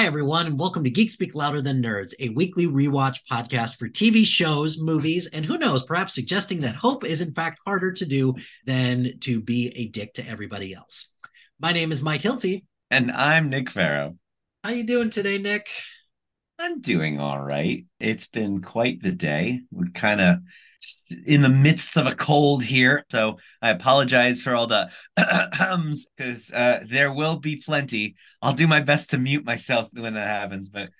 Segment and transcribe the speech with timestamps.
[0.00, 3.86] Hi, everyone, and welcome to Geek Speak Louder Than Nerds, a weekly rewatch podcast for
[3.86, 8.06] TV shows, movies, and who knows, perhaps suggesting that hope is in fact harder to
[8.06, 8.34] do
[8.64, 11.12] than to be a dick to everybody else.
[11.60, 12.64] My name is Mike Hilty.
[12.90, 14.16] And I'm Nick Farrow.
[14.64, 15.68] How are you doing today, Nick?
[16.58, 17.84] I'm doing all right.
[17.98, 19.60] It's been quite the day.
[19.70, 20.38] We're kind of
[21.26, 23.04] in the midst of a cold here.
[23.10, 28.16] So I apologize for all the hums because uh, there will be plenty.
[28.40, 30.68] I'll do my best to mute myself when that happens.
[30.68, 30.90] But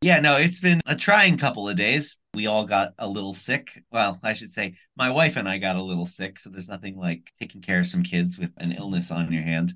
[0.00, 2.16] yeah, no, it's been a trying couple of days.
[2.32, 3.82] We all got a little sick.
[3.90, 6.38] Well, I should say my wife and I got a little sick.
[6.38, 9.74] So there's nothing like taking care of some kids with an illness on your hand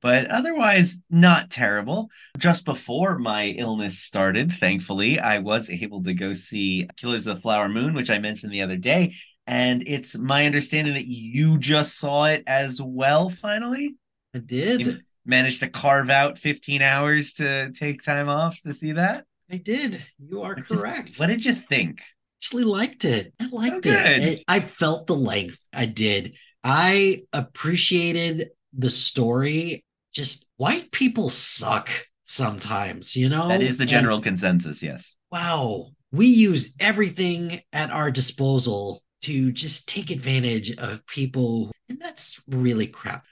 [0.00, 2.10] but otherwise not terrible.
[2.38, 7.42] Just before my illness started, thankfully, I was able to go see Killers of the
[7.42, 9.14] Flower Moon, which I mentioned the other day.
[9.46, 13.96] And it's my understanding that you just saw it as well, finally.
[14.34, 14.80] I did.
[14.80, 19.24] You managed to carve out 15 hours to take time off to see that?
[19.50, 20.02] I did.
[20.18, 21.18] You are correct.
[21.18, 22.00] what did you think?
[22.40, 23.32] Actually liked it.
[23.40, 24.42] I oh, liked oh, it.
[24.46, 25.58] I felt the length.
[25.72, 26.34] I did.
[26.62, 29.84] I appreciated the story
[30.18, 31.90] just white people suck
[32.24, 33.48] sometimes, you know?
[33.48, 35.14] That is the general and, consensus, yes.
[35.30, 35.92] Wow.
[36.10, 42.88] We use everything at our disposal to just take advantage of people, and that's really
[42.88, 43.24] crap.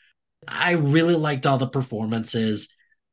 [0.46, 2.68] I really liked all the performances.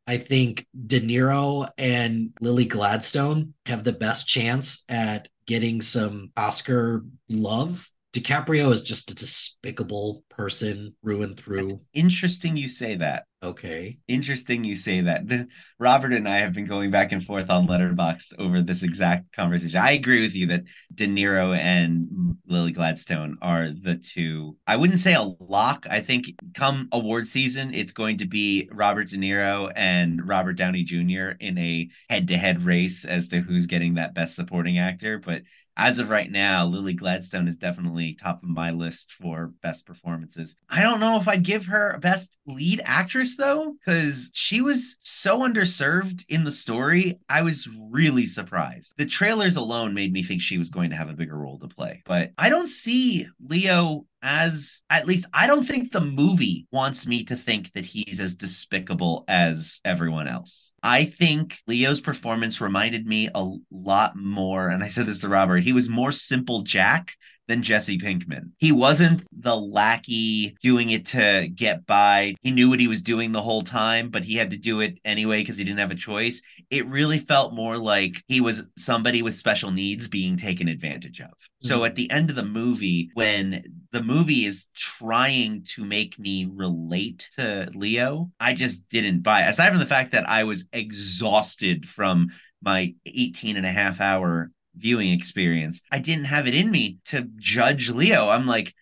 [0.05, 7.05] I think De Niro and Lily Gladstone have the best chance at getting some Oscar
[7.27, 11.69] love DiCaprio is just a despicable person through and through.
[11.69, 13.23] That's interesting you say that.
[13.41, 13.97] Okay.
[14.07, 15.27] Interesting you say that.
[15.27, 15.47] The,
[15.77, 19.79] Robert and I have been going back and forth on Letterboxd over this exact conversation.
[19.79, 24.57] I agree with you that De Niro and Lily Gladstone are the two.
[24.65, 25.87] I wouldn't say a lock.
[25.89, 30.83] I think come award season, it's going to be Robert De Niro and Robert Downey
[30.83, 31.35] Jr.
[31.39, 35.41] in a head-to-head race as to who's getting that best supporting actor, but
[35.75, 40.55] as of right now, Lily Gladstone is definitely top of my list for best performances.
[40.69, 44.97] I don't know if I'd give her a best lead actress though, because she was
[45.01, 47.19] so underserved in the story.
[47.27, 48.93] I was really surprised.
[48.97, 51.67] The trailers alone made me think she was going to have a bigger role to
[51.67, 57.05] play, but I don't see Leo as at least I don't think the movie wants
[57.05, 60.71] me to think that he's as despicable as everyone else.
[60.81, 65.63] I think Leo's performance reminded me a lot more, and I said this to Robert,
[65.63, 67.15] he was more simple Jack
[67.47, 68.51] than Jesse Pinkman.
[68.57, 72.35] He wasn't the lackey doing it to get by.
[72.41, 74.97] He knew what he was doing the whole time, but he had to do it
[75.03, 76.41] anyway because he didn't have a choice.
[76.69, 81.27] It really felt more like he was somebody with special needs being taken advantage of.
[81.27, 81.67] Mm-hmm.
[81.67, 86.49] So at the end of the movie, when the movie is trying to make me
[86.49, 89.49] relate to Leo, I just didn't buy it.
[89.49, 92.29] Aside from the fact that I was exhausted from
[92.61, 95.81] my 18 and a half hour viewing experience.
[95.91, 98.29] I didn't have it in me to judge Leo.
[98.29, 98.73] I'm like,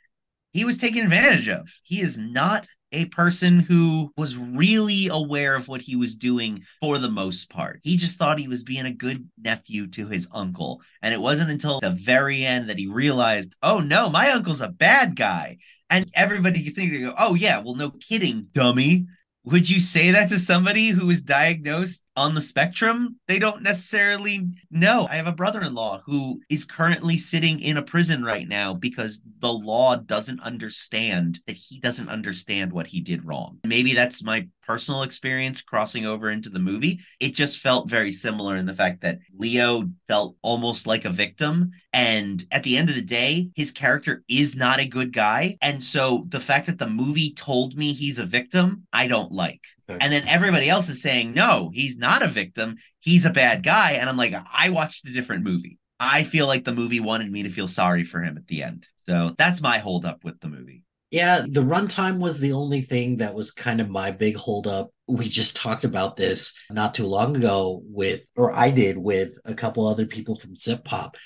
[0.54, 1.70] he was taken advantage of.
[1.84, 6.98] He is not a person who was really aware of what he was doing for
[6.98, 7.80] the most part.
[7.84, 10.82] He just thought he was being a good nephew to his uncle.
[11.02, 14.68] And it wasn't until the very end that he realized, oh no, my uncle's a
[14.68, 15.58] bad guy.
[15.90, 19.06] And everybody thinking, oh yeah, well, no kidding, dummy.
[19.44, 24.48] Would you say that to somebody who is diagnosed on the spectrum, they don't necessarily
[24.70, 25.08] know.
[25.10, 28.74] I have a brother in law who is currently sitting in a prison right now
[28.74, 33.60] because the law doesn't understand that he doesn't understand what he did wrong.
[33.66, 37.00] Maybe that's my personal experience crossing over into the movie.
[37.20, 41.72] It just felt very similar in the fact that Leo felt almost like a victim.
[41.94, 45.58] And at the end of the day, his character is not a good guy.
[45.62, 49.62] And so the fact that the movie told me he's a victim, I don't like.
[50.00, 52.78] And then everybody else is saying, no, he's not a victim.
[53.00, 53.94] He's a bad guy.
[53.94, 55.80] And I'm like, I watched a different movie.
[56.00, 58.88] I feel like the movie wanted me to feel sorry for him at the end.
[59.08, 60.84] So that's my holdup with the movie.
[61.12, 64.92] Yeah, the runtime was the only thing that was kind of my big holdup.
[65.10, 69.54] We just talked about this not too long ago with, or I did with a
[69.54, 71.18] couple other people from Zip Pop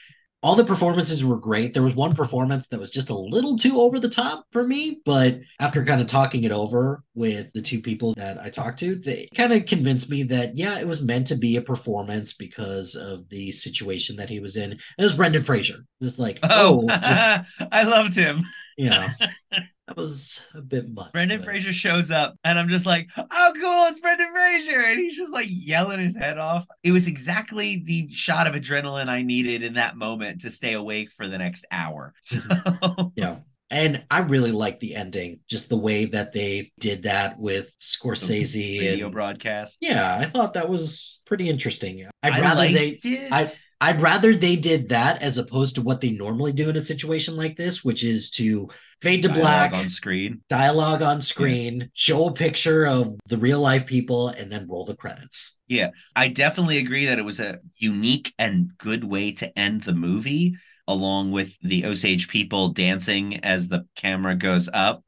[0.46, 1.74] all the performances were great.
[1.74, 5.02] There was one performance that was just a little too over the top for me,
[5.04, 8.94] but after kind of talking it over with the two people that I talked to,
[8.94, 12.94] they kind of convinced me that yeah, it was meant to be a performance because
[12.94, 14.74] of the situation that he was in.
[14.74, 15.84] It was Brendan Fraser.
[16.00, 17.42] It's like, oh, oh just,
[17.72, 18.44] I loved him.
[18.78, 19.14] Yeah.
[19.88, 21.12] that was a bit much.
[21.12, 21.46] Brendan but...
[21.46, 23.86] Fraser shows up, and I'm just like, "Oh, cool!
[23.86, 26.66] It's Brendan Fraser!" And he's just like yelling his head off.
[26.84, 31.10] It was exactly the shot of adrenaline I needed in that moment to stay awake
[31.16, 32.14] for the next hour.
[32.26, 32.42] So,
[33.16, 33.38] yeah.
[33.72, 38.80] And I really like the ending, just the way that they did that with Scorsese.
[38.80, 39.78] Video and, broadcast.
[39.82, 42.08] yeah, I thought that was pretty interesting.
[42.22, 43.32] I'd I rather they it.
[43.32, 43.52] I
[43.86, 47.38] I'd rather they did that as opposed to what they normally do in a situation
[47.38, 48.68] like this, which is to
[49.00, 50.42] fade to Dialogue black, on screen.
[50.50, 54.96] dialogue on screen, show a picture of the real life people, and then roll the
[54.96, 55.60] credits.
[55.68, 59.94] Yeah, I definitely agree that it was a unique and good way to end the
[59.94, 60.56] movie,
[60.88, 65.04] along with the Osage people dancing as the camera goes up.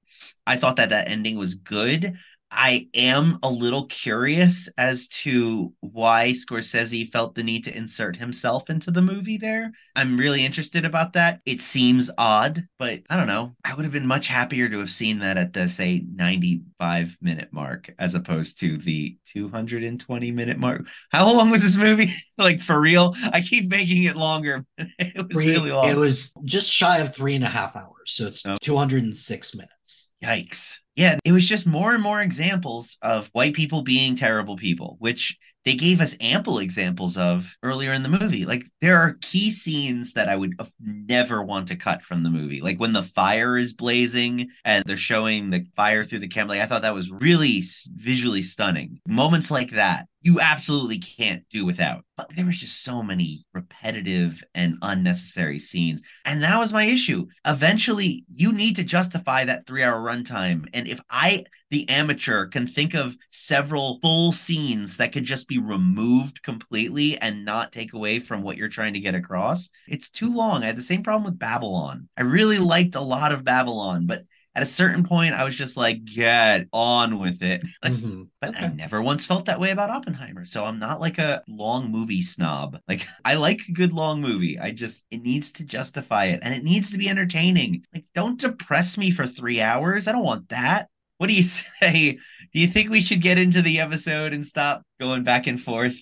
[0.46, 2.16] I thought that that ending was good.
[2.50, 8.70] I am a little curious as to why Scorsese felt the need to insert himself
[8.70, 9.72] into the movie there.
[9.96, 11.42] I'm really interested about that.
[11.46, 13.56] It seems odd, but I don't know.
[13.66, 17.50] I would have been much happier to have seen that at the, say, 95 minute
[17.52, 20.88] mark as opposed to the 220 minute mark.
[21.12, 22.14] How long was this movie?
[22.38, 23.14] like for real?
[23.34, 24.66] I keep making it longer.
[24.78, 25.90] it was Three- really long.
[25.90, 28.56] It was just shy of three and a half hours, so it's Oh.
[28.62, 30.10] 206 minutes.
[30.24, 30.78] Yikes.
[30.98, 35.38] Yeah, it was just more and more examples of white people being terrible people, which
[35.68, 38.46] they gave us ample examples of earlier in the movie.
[38.46, 42.62] Like there are key scenes that I would never want to cut from the movie.
[42.62, 46.52] Like when the fire is blazing and they're showing the fire through the camera.
[46.52, 47.66] Like I thought that was really
[47.98, 49.02] visually stunning.
[49.06, 52.04] Moments like that you absolutely can't do without.
[52.18, 56.02] But there was just so many repetitive and unnecessary scenes.
[56.26, 57.28] And that was my issue.
[57.46, 60.66] Eventually, you need to justify that three hour runtime.
[60.74, 65.58] And if I, the amateur, can think of several full scenes that could just be
[65.58, 70.34] removed completely and not take away from what you're trying to get across, it's too
[70.34, 70.64] long.
[70.64, 72.10] I had the same problem with Babylon.
[72.18, 74.24] I really liked a lot of Babylon, but
[74.56, 77.62] at a certain point, I was just like, get on with it.
[77.86, 78.28] Mhm.
[78.42, 80.46] But I never once felt that way about Oppenheimer.
[80.46, 82.80] So I'm not like a long movie snob.
[82.88, 84.58] Like I like a good long movie.
[84.60, 87.84] I just it needs to justify it and it needs to be entertaining.
[87.94, 90.08] Like don't depress me for 3 hours.
[90.08, 90.90] I don't want that.
[91.18, 91.44] What do you
[91.82, 92.20] say?
[92.54, 95.98] Do you think we should get into the episode and stop going back and forth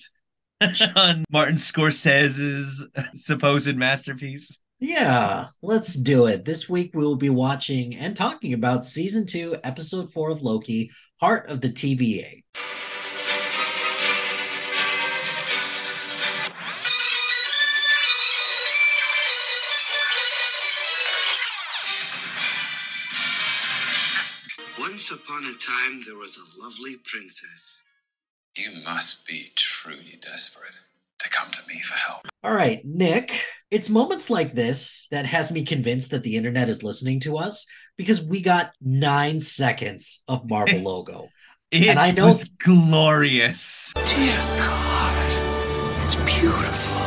[0.96, 4.58] on Martin Scorsese's supposed masterpiece?
[4.78, 6.44] Yeah, let's do it.
[6.44, 10.90] This week we will be watching and talking about season two, episode four of Loki,
[11.18, 12.42] Heart of the TVA.
[25.36, 27.82] Upon a time, there was a lovely princess.
[28.56, 30.80] You must be truly desperate
[31.18, 32.20] to come to me for help.
[32.42, 33.32] All right, Nick,
[33.70, 37.66] it's moments like this that has me convinced that the internet is listening to us
[37.96, 41.28] because we got nine seconds of Marvel logo.
[41.70, 43.92] It And I know- was glorious.
[43.94, 47.02] Dear God, it's beautiful.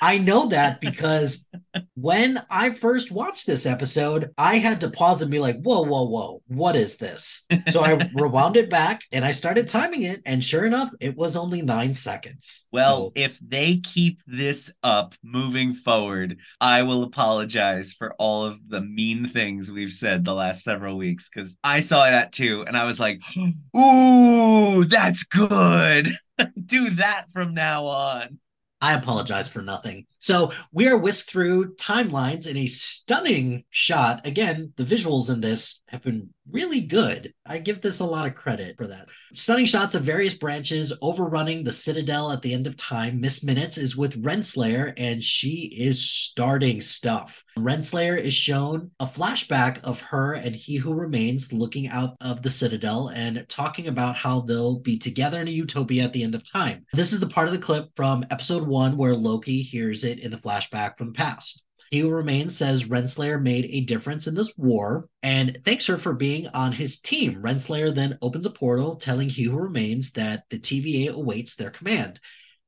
[0.00, 1.46] I know that because
[1.94, 6.04] when I first watched this episode, I had to pause and be like, whoa, whoa,
[6.04, 7.46] whoa, what is this?
[7.70, 10.20] So I rewound it back and I started timing it.
[10.26, 12.66] And sure enough, it was only nine seconds.
[12.72, 18.58] Well, So- if they keep this up moving forward, I will apologize for all of
[18.68, 22.64] the mean things we've said the last several weeks because I saw that too.
[22.66, 23.20] And I was like,
[23.76, 26.10] ooh, that's good.
[26.66, 28.38] Do that from now on.
[28.80, 30.06] I apologize for nothing.
[30.24, 34.26] So we are whisked through timelines in a stunning shot.
[34.26, 37.34] Again, the visuals in this have been really good.
[37.46, 39.08] I give this a lot of credit for that.
[39.34, 43.20] Stunning shots of various branches overrunning the citadel at the end of time.
[43.20, 47.44] Miss Minutes is with Renslayer and she is starting stuff.
[47.58, 52.50] Renslayer is shown a flashback of her and He Who Remains looking out of the
[52.50, 56.50] citadel and talking about how they'll be together in a utopia at the end of
[56.50, 56.86] time.
[56.92, 60.30] This is the part of the clip from episode one where Loki hears it in
[60.30, 61.64] the flashback from the past.
[61.90, 66.12] He Who Remains says Renslayer made a difference in this war and thanks her for
[66.12, 67.40] being on his team.
[67.42, 72.20] Renslayer then opens a portal telling He Who Remains that the TVA awaits their command.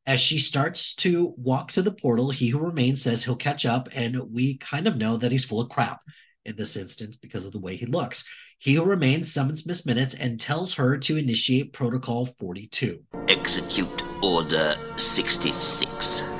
[0.07, 3.89] As she starts to walk to the portal, He Who Remains says he'll catch up,
[3.93, 6.03] and we kind of know that he's full of crap
[6.45, 8.25] in this instance because of the way he looks.
[8.59, 14.77] He Who Remains summons Miss Minutes and tells her to initiate Protocol 42 Execute Order
[14.97, 16.36] 66.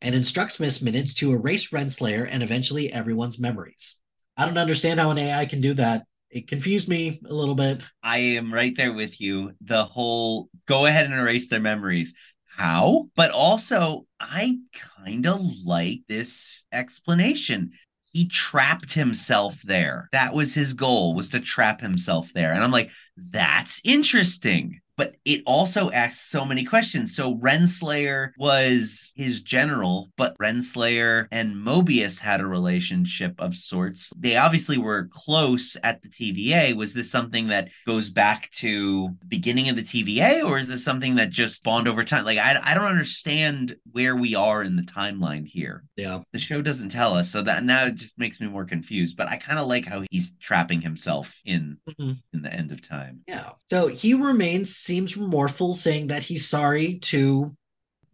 [0.00, 3.96] And instructs Miss Minutes to erase Renslayer and eventually everyone's memories.
[4.36, 6.04] I don't understand how an AI can do that.
[6.30, 7.82] It confused me a little bit.
[8.02, 9.52] I am right there with you.
[9.62, 12.14] The whole go ahead and erase their memories.
[12.56, 13.08] How?
[13.16, 14.58] But also, I
[15.02, 17.70] kind of like this explanation.
[18.12, 20.08] He trapped himself there.
[20.12, 22.52] That was his goal, was to trap himself there.
[22.52, 24.80] And I'm like, that's interesting.
[24.98, 27.16] But it also asks so many questions.
[27.16, 34.12] So Renslayer was his general, but Renslayer and Mobius had a relationship of sorts.
[34.18, 36.74] They obviously were close at the TVA.
[36.76, 41.14] Was this something that goes back to beginning of the TVA, or is this something
[41.14, 42.24] that just spawned over time?
[42.24, 45.84] Like I, I don't understand where we are in the timeline here.
[45.96, 46.20] Yeah.
[46.32, 49.16] The show doesn't tell us, so that now it just makes me more confused.
[49.16, 52.18] But I kind of like how he's trapping himself in Mhm.
[52.32, 53.20] in the end of time.
[53.28, 53.50] Yeah.
[53.70, 57.54] So he remains, seems remorseful, saying that he's sorry to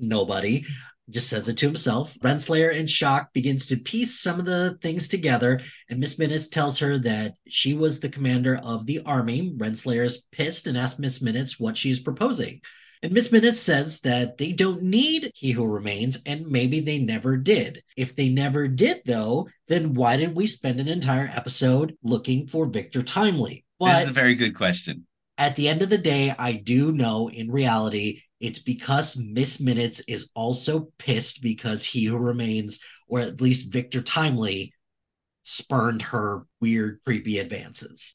[0.00, 0.64] nobody.
[1.08, 2.18] Just says it to himself.
[2.18, 6.80] Renslayer, in shock, begins to piece some of the things together, and Miss Minutes tells
[6.80, 9.54] her that she was the commander of the army.
[9.56, 12.60] Renslayer is pissed and asks Miss Minutes what she is proposing.
[13.04, 17.36] And Miss Minutes says that they don't need He Who Remains, and maybe they never
[17.36, 17.84] did.
[17.96, 22.66] If they never did, though, then why didn't we spend an entire episode looking for
[22.66, 23.64] Victor Timely?
[23.98, 25.06] this is a very good question.
[25.36, 30.00] At the end of the day, I do know in reality it's because Miss Minutes
[30.06, 34.74] is also pissed because he who remains, or at least Victor Timely,
[35.42, 38.14] spurned her weird, creepy advances.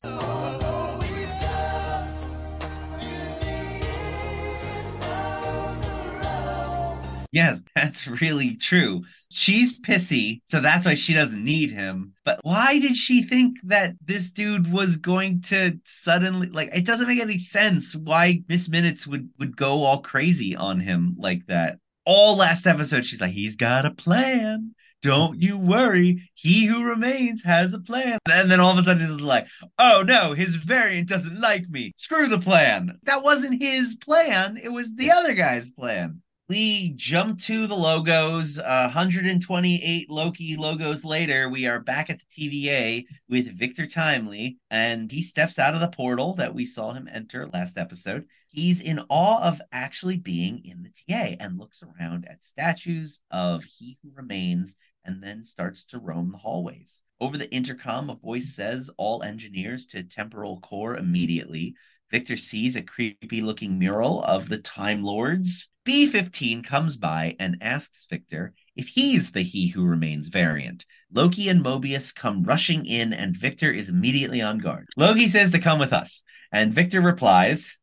[7.32, 9.04] Yes, that's really true.
[9.32, 12.14] She's pissy, so that's why she doesn't need him.
[12.26, 17.08] But why did she think that this dude was going to suddenly like it doesn't
[17.08, 21.78] make any sense why Miss Minutes would would go all crazy on him like that.
[22.06, 24.74] All last episode she's like he's got a plan.
[25.02, 26.30] Don't you worry.
[26.34, 28.18] He who remains has a plan.
[28.30, 29.46] And then all of a sudden it's like,
[29.78, 31.94] oh no, his variant doesn't like me.
[31.96, 32.98] Screw the plan.
[33.04, 34.60] That wasn't his plan.
[34.62, 36.22] It was the other guy's plan.
[36.50, 38.58] We jump to the logos.
[38.58, 45.12] Uh, 128 Loki logos later, we are back at the TVA with Victor Timely, and
[45.12, 48.26] he steps out of the portal that we saw him enter last episode.
[48.48, 53.64] He's in awe of actually being in the TA and looks around at statues of
[53.66, 54.74] He Who Remains
[55.06, 57.04] and then starts to roam the hallways.
[57.22, 61.76] Over the intercom, a voice says, All engineers to temporal core immediately.
[62.10, 65.70] Victor sees a creepy looking mural of the Time Lords.
[65.90, 70.86] B 15 comes by and asks Victor if he's the He Who Remains variant.
[71.12, 74.86] Loki and Mobius come rushing in, and Victor is immediately on guard.
[74.96, 77.76] Loki says to come with us, and Victor replies,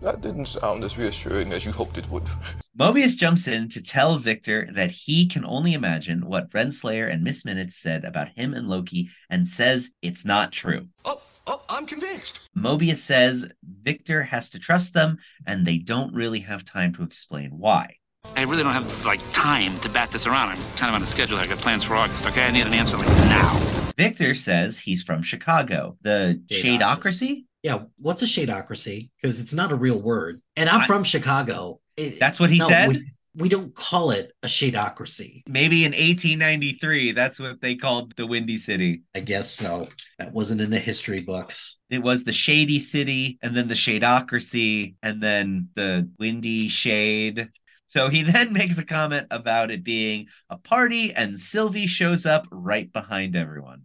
[0.00, 2.24] That didn't sound as reassuring as you hoped it would.
[2.76, 7.44] Mobius jumps in to tell Victor that he can only imagine what Renslayer and Miss
[7.44, 10.88] Minutes said about him and Loki and says it's not true.
[11.04, 12.48] Oh, oh, I'm convinced.
[12.56, 13.48] Mobius says
[13.82, 17.96] Victor has to trust them and they don't really have time to explain why.
[18.36, 20.50] I really don't have like time to bat this around.
[20.50, 21.38] I'm kind of on a schedule.
[21.38, 22.26] I got plans for August.
[22.26, 23.58] Okay, I need an answer like now.
[23.96, 26.78] Victor says he's from Chicago, the Shadeocracy.
[26.78, 27.44] Shadeocracy.
[27.62, 29.10] Yeah, what's a shadeocracy?
[29.20, 30.42] Because it's not a real word.
[30.56, 31.80] And I'm I- from Chicago.
[31.96, 32.88] It- That's what he no, said?
[32.88, 35.42] We, we don't call it a shadeocracy.
[35.46, 39.02] Maybe in 1893, that's what they called the Windy City.
[39.14, 39.88] I guess so.
[40.18, 41.78] That wasn't in the history books.
[41.88, 47.48] It was the Shady City, and then the Shadeocracy, and then the Windy Shade.
[47.86, 52.46] So he then makes a comment about it being a party, and Sylvie shows up
[52.50, 53.82] right behind everyone.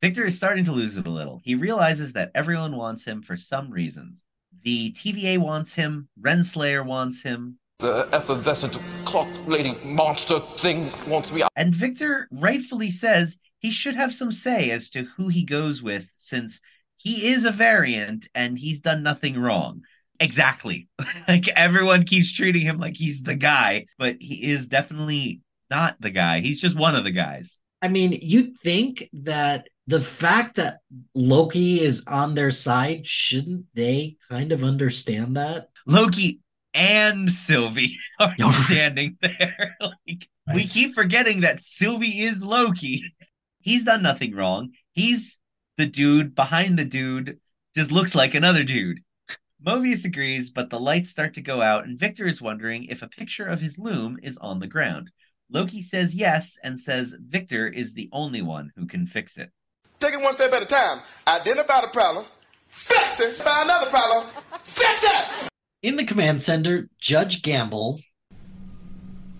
[0.00, 1.40] Victor is starting to lose it a little.
[1.42, 4.22] He realizes that everyone wants him for some reasons.
[4.62, 11.44] The TVA wants him, Renslayer wants him, The effervescent clock lady monster thing wants me.
[11.54, 16.08] And Victor rightfully says he should have some say as to who he goes with
[16.16, 16.60] since
[16.96, 19.82] he is a variant and he's done nothing wrong.
[20.18, 20.88] Exactly.
[21.28, 26.10] like everyone keeps treating him like he's the guy, but he is definitely not the
[26.10, 26.40] guy.
[26.40, 27.60] He's just one of the guys.
[27.80, 30.80] I mean, you think that the fact that
[31.14, 35.68] Loki is on their side, shouldn't they kind of understand that?
[35.86, 36.40] Loki
[36.78, 39.76] and Sylvie are standing there.
[39.80, 43.12] like we keep forgetting that Sylvie is Loki.
[43.60, 44.70] He's done nothing wrong.
[44.92, 45.38] He's
[45.76, 47.38] the dude behind the dude,
[47.76, 49.00] just looks like another dude.
[49.64, 53.08] Mobius agrees, but the lights start to go out, and Victor is wondering if a
[53.08, 55.10] picture of his loom is on the ground.
[55.50, 59.50] Loki says yes and says Victor is the only one who can fix it.
[59.98, 61.00] Take it one step at a time.
[61.26, 62.26] Identify the problem.
[62.68, 63.36] Fix it.
[63.36, 64.28] Find another problem.
[64.62, 65.48] Fix it.
[65.80, 68.00] In the command center, Judge Gamble.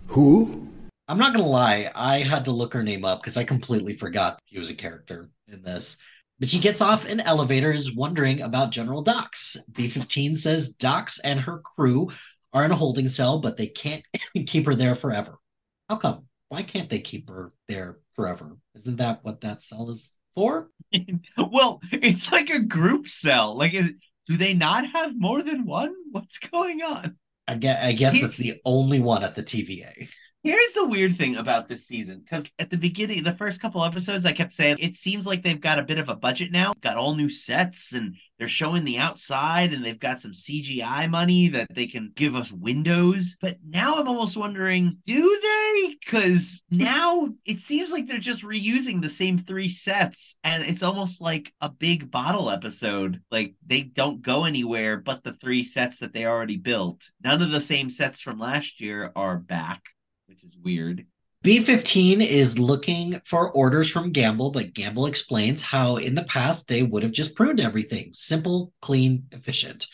[0.09, 0.68] Who?
[1.09, 4.38] I'm not gonna lie, I had to look her name up because I completely forgot
[4.47, 5.97] she was a character in this.
[6.38, 9.57] But she gets off an elevator and is wondering about General Dox.
[9.73, 12.12] B15 says Dox and her crew
[12.52, 14.04] are in a holding cell, but they can't
[14.47, 15.40] keep her there forever.
[15.88, 16.26] How come?
[16.50, 18.57] Why can't they keep her there forever?
[18.76, 20.71] Isn't that what that cell is for?
[21.37, 23.57] well, it's like a group cell.
[23.57, 23.92] Like, is
[24.28, 25.92] do they not have more than one?
[26.12, 27.16] What's going on?
[27.47, 30.08] I guess, I guess He- that's the only one at the TVA.
[30.45, 34.25] Here's the weird thing about this season because at the beginning, the first couple episodes,
[34.25, 36.97] I kept saying it seems like they've got a bit of a budget now, got
[36.97, 41.75] all new sets, and they're showing the outside, and they've got some CGI money that
[41.75, 43.37] they can give us windows.
[43.40, 45.97] But now I'm almost wondering, do they?
[46.04, 51.21] Because now it seems like they're just reusing the same three sets, and it's almost
[51.21, 53.21] like a big bottle episode.
[53.33, 57.11] Like they don't go anywhere but the three sets that they already built.
[57.25, 59.83] None of the same sets from last year are back
[60.28, 61.06] which is weird.
[61.44, 66.82] B15 is looking for orders from Gamble, but Gamble explains how in the past they
[66.82, 69.87] would have just pruned everything simple, clean, efficient.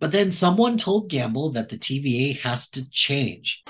[0.00, 3.62] But then someone told Gamble that the TVA has to change.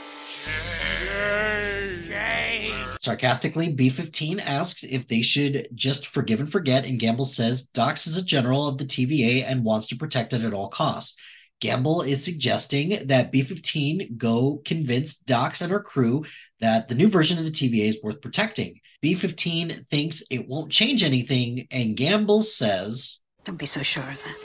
[2.08, 2.86] change.
[3.00, 8.16] Sarcastically, B15 asks if they should just forgive and forget, and Gamble says Dox is
[8.16, 11.16] a general of the TVA and wants to protect it at all costs.
[11.60, 16.24] Gamble is suggesting that B15 go convince Dox and her crew
[16.60, 18.80] that the new version of the TVA is worth protecting.
[19.02, 24.36] B15 thinks it won't change anything, and Gamble says, Don't be so sure of that.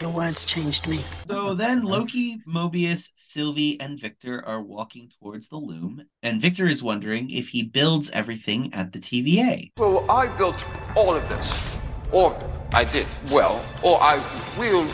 [0.00, 1.00] Your words changed me.
[1.26, 6.82] So then Loki, Mobius, Sylvie, and Victor are walking towards the loom, and Victor is
[6.82, 9.70] wondering if he builds everything at the TVA.
[9.78, 10.56] Well, I built
[10.94, 11.76] all of this.
[12.12, 12.38] Or
[12.74, 13.06] I did.
[13.30, 14.16] Well, or I
[14.58, 14.86] will,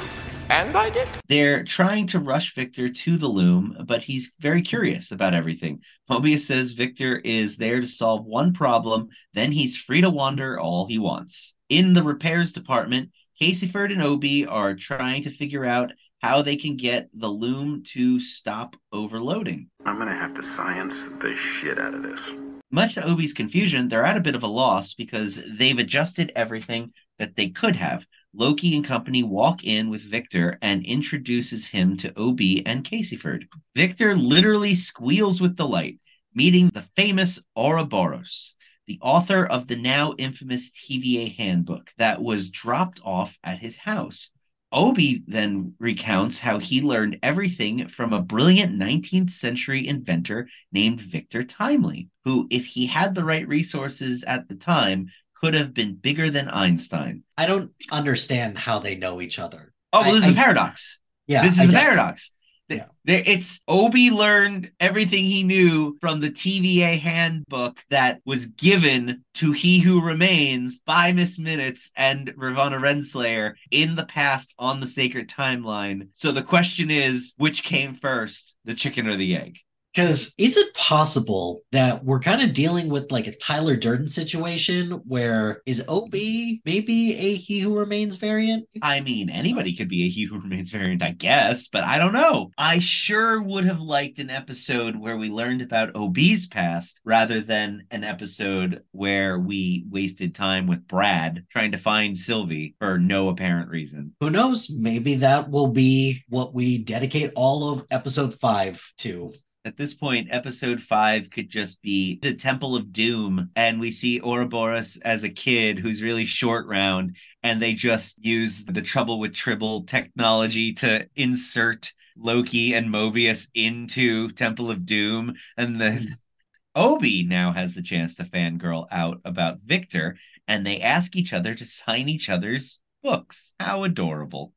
[0.52, 1.09] and I did.
[1.28, 5.80] They're trying to rush Victor to the loom, but he's very curious about everything.
[6.11, 10.87] Mobius says Victor is there to solve one problem, then he's free to wander all
[10.87, 11.54] he wants.
[11.71, 16.76] In the repairs department, Caseyford and OB are trying to figure out how they can
[16.76, 19.71] get the loom to stop overloading.
[19.87, 22.35] I'm gonna have to science the shit out of this.
[22.71, 26.92] Much to OB's confusion, they're at a bit of a loss because they've adjusted everything
[27.18, 28.04] that they could have.
[28.35, 33.47] Loki and company walk in with Victor and introduces him to OB and Caseyford.
[33.75, 35.99] Victor literally squeals with delight,
[36.35, 43.01] meeting the famous Ouroboros, the author of the now infamous TVA handbook that was dropped
[43.05, 44.31] off at his house.
[44.73, 51.45] OB then recounts how he learned everything from a brilliant 19th century inventor named Victor
[51.45, 55.09] Timely, who, if he had the right resources at the time,
[55.42, 57.24] could have been bigger than Einstein.
[57.37, 59.72] I don't understand how they know each other.
[59.92, 61.00] Oh, well, I- this is a I- paradox.
[61.26, 62.31] Yeah, this is a paradox.
[62.68, 69.52] There- It's OB learned everything he knew from the TVA handbook that was given to
[69.52, 75.28] He Who Remains by Miss Minutes and Ravonna Renslayer in the past on the sacred
[75.28, 76.09] timeline.
[76.14, 79.59] So the question is, which came first, the chicken or the egg?
[79.94, 85.02] Because is it possible that we're kind of dealing with like a Tyler Durden situation
[85.05, 88.66] where is OB maybe a He Who Remains variant?
[88.81, 92.14] I mean, anybody could be a He Who Remains variant, I guess, but I don't
[92.14, 92.50] know.
[92.57, 97.85] I sure would have liked an episode where we learned about OB's past rather than
[97.90, 103.68] an episode where we wasted time with Brad trying to find Sylvie for no apparent
[103.68, 104.14] reason.
[104.20, 104.70] Who knows?
[104.70, 109.33] Maybe that will be what we dedicate all of episode five to.
[109.64, 114.20] At this point, episode five could just be the Temple of Doom, and we see
[114.20, 119.35] Ouroboros as a kid who's really short round, and they just use the trouble with
[119.35, 126.18] Tribble technology to insert Loki and Mobius into Temple of Doom, and then
[126.75, 130.16] OB now has the chance to fangirl out about Victor,
[130.48, 133.55] and they ask each other to sign each other's books.
[133.61, 134.55] How adorable.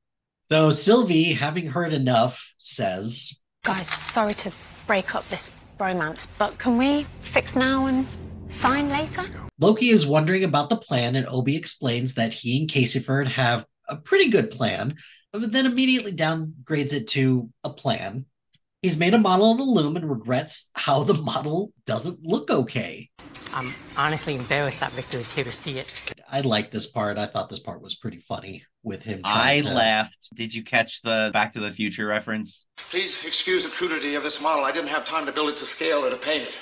[0.49, 4.51] So Sylvie, having heard enough, says, Guys, sorry to
[4.87, 8.07] break up this romance, but can we fix now and
[8.47, 9.23] sign later?
[9.59, 13.95] Loki is wondering about the plan, and OB explains that he and Caseyford have a
[13.95, 14.95] pretty good plan,
[15.31, 18.25] but then immediately downgrades it to a plan.
[18.81, 23.09] He's made a model of the loom and regrets how the model doesn't look okay.
[23.53, 26.14] I'm honestly embarrassed that Victor is here to see it.
[26.29, 27.17] I like this part.
[27.17, 29.21] I thought this part was pretty funny with him.
[29.23, 30.27] I to- laughed.
[30.33, 32.67] Did you catch the Back to the Future reference?
[32.89, 34.65] Please excuse the crudity of this model.
[34.65, 36.57] I didn't have time to build it to scale or to paint it.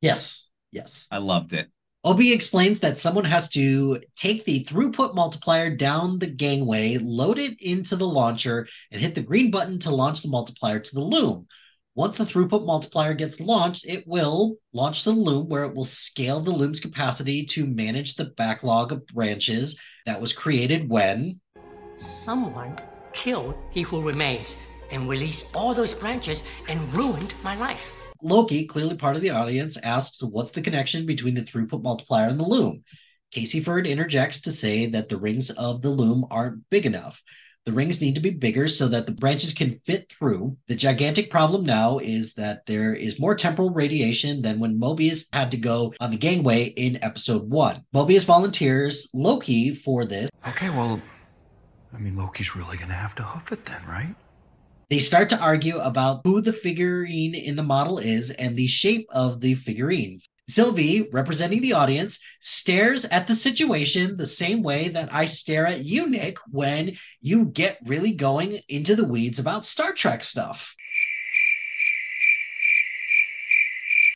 [0.00, 1.06] Yes, yes.
[1.10, 1.70] I loved it.
[2.04, 7.60] OB explains that someone has to take the throughput multiplier down the gangway, load it
[7.60, 11.46] into the launcher, and hit the green button to launch the multiplier to the loom.
[11.94, 16.40] Once the throughput multiplier gets launched, it will launch the loom where it will scale
[16.40, 21.38] the loom's capacity to manage the backlog of branches that was created when
[21.98, 22.78] Someone
[23.12, 24.56] killed He Who Remains
[24.90, 27.94] and released all those branches and ruined my life.
[28.22, 32.40] Loki, clearly part of the audience, asks what's the connection between the throughput multiplier and
[32.40, 32.84] the loom.
[33.32, 37.22] Casey Caseyford interjects to say that the rings of the loom aren't big enough.
[37.64, 40.56] The rings need to be bigger so that the branches can fit through.
[40.66, 45.52] The gigantic problem now is that there is more temporal radiation than when Mobius had
[45.52, 47.84] to go on the gangway in episode one.
[47.94, 50.28] Mobius volunteers Loki for this.
[50.48, 51.00] Okay, well,
[51.94, 54.16] I mean, Loki's really gonna have to hoof it then, right?
[54.90, 59.06] They start to argue about who the figurine in the model is and the shape
[59.10, 60.20] of the figurine.
[60.52, 65.84] Sylvie, representing the audience, stares at the situation the same way that I stare at
[65.84, 70.74] you, Nick, when you get really going into the weeds about Star Trek stuff.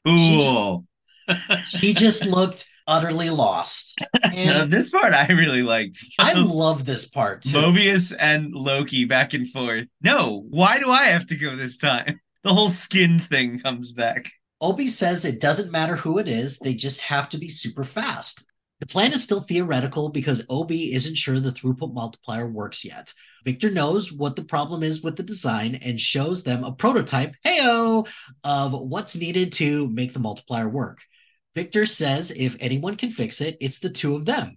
[0.06, 0.84] Cool.
[1.66, 3.98] She just looked utterly lost.
[4.22, 5.98] And this part I really liked.
[6.20, 7.58] I love this part too.
[7.58, 9.86] Mobius and Loki back and forth.
[10.00, 12.20] No, why do I have to go this time?
[12.44, 14.30] The whole skin thing comes back.
[14.60, 18.46] OB says it doesn't matter who it is, they just have to be super fast.
[18.80, 23.12] The plan is still theoretical because OB isn't sure the throughput multiplier works yet.
[23.44, 28.08] Victor knows what the problem is with the design and shows them a prototype, heyo,
[28.44, 31.00] of what's needed to make the multiplier work.
[31.54, 34.56] Victor says if anyone can fix it, it's the two of them.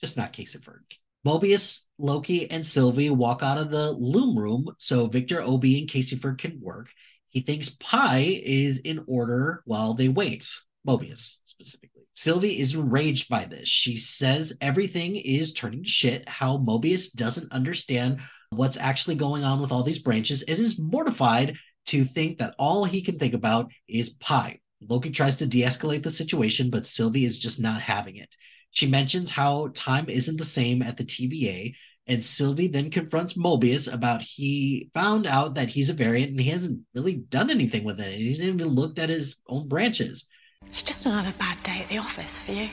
[0.00, 0.84] Just not Caseyford.
[1.24, 6.38] Mobius, Loki, and Sylvie walk out of the loom room so Victor, OB, and Caseyford
[6.38, 6.90] can work.
[7.28, 10.48] He thinks pie is in order while they wait.
[10.86, 12.02] Mobius, specifically.
[12.14, 13.68] Sylvie is enraged by this.
[13.68, 19.72] She says everything is turning shit, how Mobius doesn't understand what's actually going on with
[19.72, 24.10] all these branches, and is mortified to think that all he can think about is
[24.10, 24.58] pie.
[24.88, 28.36] Loki tries to de escalate the situation, but Sylvie is just not having it.
[28.72, 31.74] She mentions how time isn't the same at the TVA,
[32.06, 36.50] and Sylvie then confronts Mobius about he found out that he's a variant and he
[36.50, 38.12] hasn't really done anything with it.
[38.12, 40.26] He hasn't even looked at his own branches.
[40.70, 42.68] It's just another bad day at the office for you.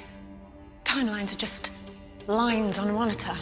[0.84, 1.72] Timelines are just
[2.28, 3.36] lines on a monitor.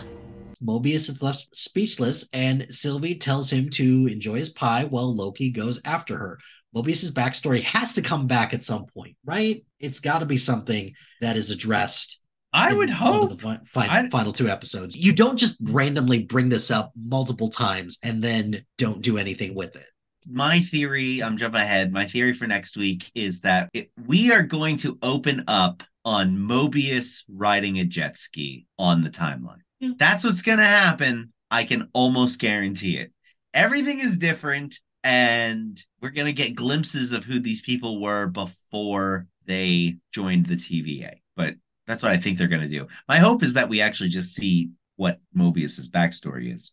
[0.64, 5.80] Mobius is left speechless, and Sylvie tells him to enjoy his pie while Loki goes
[5.86, 6.40] after her.
[6.76, 9.64] Mobius's backstory has to come back at some point, right?
[9.80, 12.17] It's got to be something that is addressed.
[12.58, 13.30] I would one of hope.
[13.30, 14.96] the fi- final, final two episodes.
[14.96, 19.76] You don't just randomly bring this up multiple times and then don't do anything with
[19.76, 19.86] it.
[20.30, 21.92] my theory, I'm jumping ahead.
[21.94, 26.38] My theory for next week is that it, we are going to open up on
[26.38, 29.62] Mobius riding a jet ski on the timeline.
[29.98, 31.32] That's what's going to happen.
[31.52, 33.14] I can almost guarantee it.
[33.54, 39.28] Everything is different, and we're going to get glimpses of who these people were before
[39.46, 41.22] they joined the TVA.
[41.36, 41.56] But
[41.88, 42.88] that's what I think they're going to do.
[43.08, 46.72] My hope is that we actually just see what Mobius's backstory is.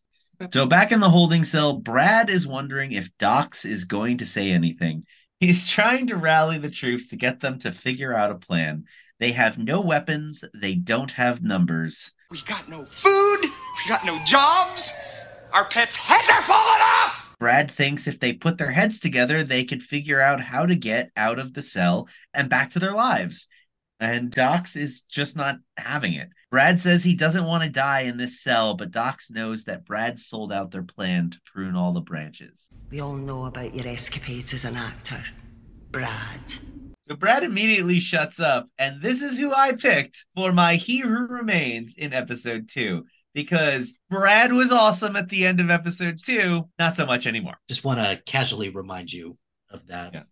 [0.52, 4.50] So back in the holding cell, Brad is wondering if Dox is going to say
[4.50, 5.04] anything.
[5.38, 8.84] He's trying to rally the troops to get them to figure out a plan.
[9.20, 12.10] They have no weapons, they don't have numbers.
[12.30, 13.42] We got no food.
[13.42, 14.92] We got no jobs.
[15.52, 17.36] Our pets' heads are falling off.
[17.38, 21.10] Brad thinks if they put their heads together, they could figure out how to get
[21.16, 23.46] out of the cell and back to their lives.
[24.00, 26.28] And Dox is just not having it.
[26.50, 30.18] Brad says he doesn't want to die in this cell, but Dox knows that Brad
[30.18, 32.68] sold out their plan to prune all the branches.
[32.90, 35.22] We all know about your escapades as an actor,
[35.90, 36.52] Brad.
[37.08, 41.26] So Brad immediately shuts up, and this is who I picked for my He Who
[41.26, 43.06] Remains in episode two.
[43.34, 47.56] Because Brad was awesome at the end of episode two, not so much anymore.
[47.68, 49.36] Just want to casually remind you
[49.70, 50.14] of that.
[50.14, 50.22] Yeah.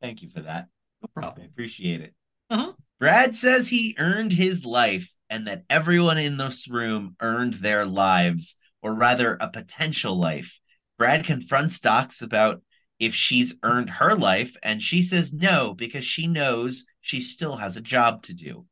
[0.00, 0.68] Thank you for that.
[1.02, 1.42] No problem.
[1.42, 2.14] I appreciate it.
[2.50, 2.72] Uh-huh.
[3.02, 8.54] Brad says he earned his life and that everyone in this room earned their lives,
[8.80, 10.60] or rather, a potential life.
[10.98, 12.62] Brad confronts Dox about
[13.00, 17.76] if she's earned her life, and she says no because she knows she still has
[17.76, 18.66] a job to do.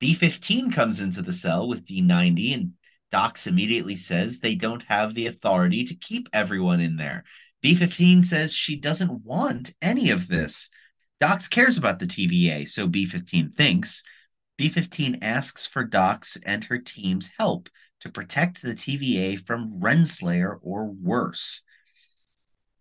[0.00, 2.72] B15 comes into the cell with D90, and
[3.12, 7.24] Dox immediately says they don't have the authority to keep everyone in there.
[7.62, 10.70] B15 says she doesn't want any of this.
[11.24, 14.02] Dox cares about the TVA, so B15 thinks.
[14.60, 20.84] B15 asks for Dox and her team's help to protect the TVA from Renslayer or
[20.84, 21.62] worse.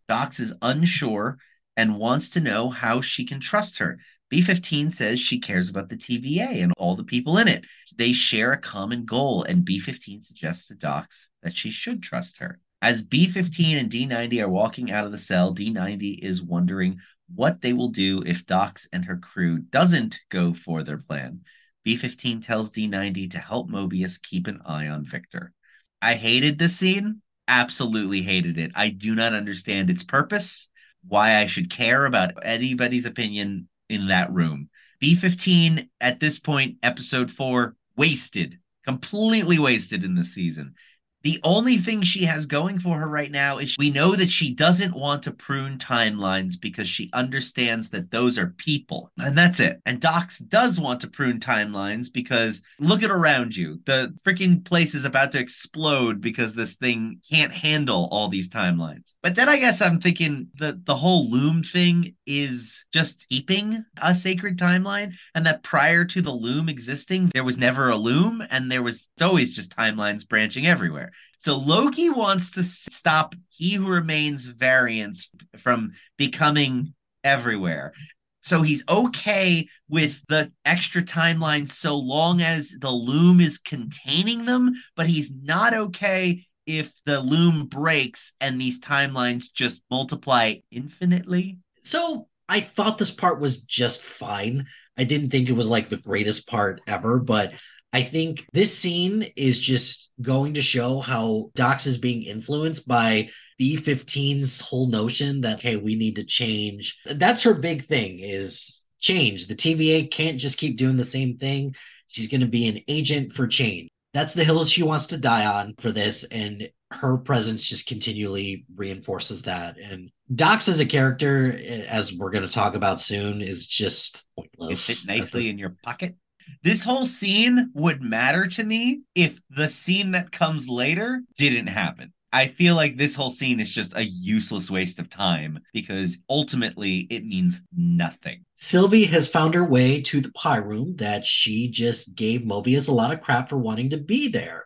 [0.10, 1.38] Dox is unsure
[1.78, 3.98] and wants to know how she can trust her.
[4.30, 7.64] B15 says she cares about the TVA and all the people in it.
[7.96, 12.60] They share a common goal, and B15 suggests to Dox that she should trust her.
[12.82, 17.00] As B15 and D90 are walking out of the cell, D90 is wondering
[17.36, 21.42] what they will do if Dox and her crew doesn't go for their plan.
[21.86, 25.54] B15 tells D90 to help Mobius keep an eye on Victor.
[26.02, 27.22] I hated this scene.
[27.48, 28.72] Absolutely hated it.
[28.76, 30.70] I do not understand its purpose,
[31.08, 34.70] why I should care about anybody's opinion in that room.
[35.02, 40.76] B15 at this point, episode four, wasted, completely wasted in this season.
[41.24, 44.54] The only thing she has going for her right now is we know that she
[44.54, 49.10] doesn't want to prune timelines because she understands that those are people.
[49.18, 49.80] And that's it.
[49.86, 53.80] And Dox does want to prune timelines because look at around you.
[53.86, 59.14] The freaking place is about to explode because this thing can't handle all these timelines.
[59.22, 64.14] But then I guess I'm thinking that the whole loom thing is just keeping a
[64.14, 68.70] sacred timeline and that prior to the loom existing, there was never a loom and
[68.70, 71.13] there was always just timelines branching everywhere.
[71.40, 77.94] So Loki wants to stop He Who Remains variants from becoming everywhere.
[78.42, 84.74] So he's okay with the extra timelines so long as the loom is containing them,
[84.96, 91.60] but he's not okay if the loom breaks and these timelines just multiply infinitely.
[91.84, 94.68] So I thought this part was just fine.
[94.98, 97.54] I didn't think it was like the greatest part ever, but
[97.94, 103.30] I think this scene is just going to show how Dox is being influenced by
[103.62, 107.00] B15's whole notion that hey, we need to change.
[107.06, 109.48] That's her big thing is change.
[109.48, 111.76] The TVA can't just keep doing the same thing.
[112.08, 113.90] She's going to be an agent for change.
[114.14, 118.66] That's the hill she wants to die on for this and her presence just continually
[118.76, 123.42] reinforces that and Dox as a character eh, as we're going to talk about soon
[123.42, 124.90] is just pointless.
[124.90, 126.16] It fit nicely in your pocket.
[126.64, 132.14] This whole scene would matter to me if the scene that comes later didn't happen.
[132.32, 137.06] I feel like this whole scene is just a useless waste of time because ultimately
[137.12, 138.46] it means nothing.
[138.56, 142.92] Sylvie has found her way to the pie room that she just gave Mobius a
[142.92, 144.66] lot of crap for wanting to be there.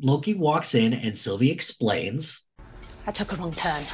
[0.00, 2.42] Loki walks in and Sylvie explains
[3.06, 3.84] I took a wrong turn.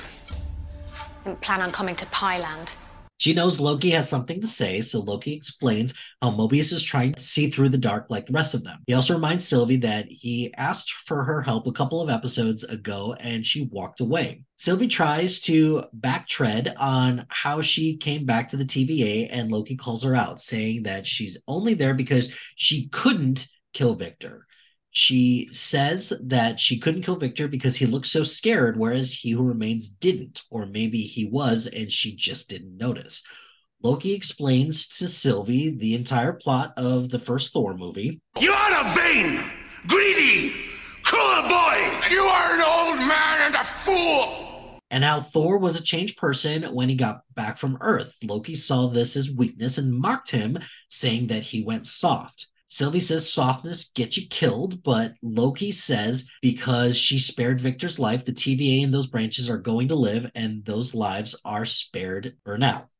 [1.25, 2.75] Didn't plan on coming to Pyland.
[3.19, 7.23] She knows Loki has something to say, so Loki explains how Mobius is trying to
[7.23, 8.81] see through the dark like the rest of them.
[8.87, 13.15] He also reminds Sylvie that he asked for her help a couple of episodes ago
[13.19, 14.43] and she walked away.
[14.59, 20.03] Sylvie tries to backtread on how she came back to the TVA, and Loki calls
[20.03, 24.47] her out, saying that she's only there because she couldn't kill Victor.
[24.99, 29.43] She says that she couldn't kill Victor because he looked so scared, whereas he who
[29.43, 33.23] remains didn't, or maybe he was and she just didn't notice.
[33.83, 38.23] Loki explains to Sylvie the entire plot of the first Thor movie.
[38.41, 39.51] You are a vain,
[39.87, 40.57] greedy,
[41.03, 44.81] cruel boy, and you are an old man and a fool.
[44.91, 48.17] And how Thor was a changed person when he got back from Earth.
[48.25, 52.49] Loki saw this as weakness and mocked him, saying that he went soft.
[52.77, 58.33] Sylvie says softness gets you killed, but Loki says because she spared Victor's life, the
[58.33, 62.91] TVA and those branches are going to live, and those lives are spared for now.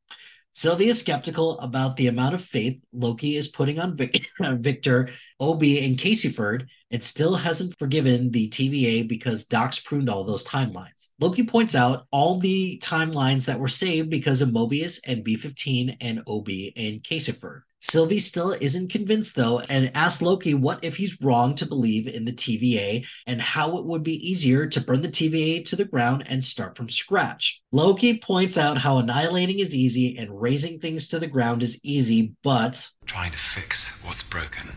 [0.51, 3.95] Sylvie is skeptical about the amount of faith Loki is putting on
[4.63, 5.09] Victor,
[5.39, 11.09] OB, and Caseyford, and still hasn't forgiven the TVA because Dox pruned all those timelines.
[11.19, 16.23] Loki points out all the timelines that were saved because of Mobius and B15 and
[16.25, 17.61] OB and Caseyford.
[17.79, 22.25] Sylvie still isn't convinced though, and asks Loki what if he's wrong to believe in
[22.25, 26.23] the TVA and how it would be easier to burn the TVA to the ground
[26.27, 27.61] and start from scratch.
[27.71, 32.33] Loki points out how annihilating is easy and razing things to the ground is easy,
[32.43, 34.71] but trying to fix what's broken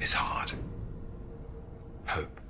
[0.00, 0.52] is hard.
[2.06, 2.40] Hope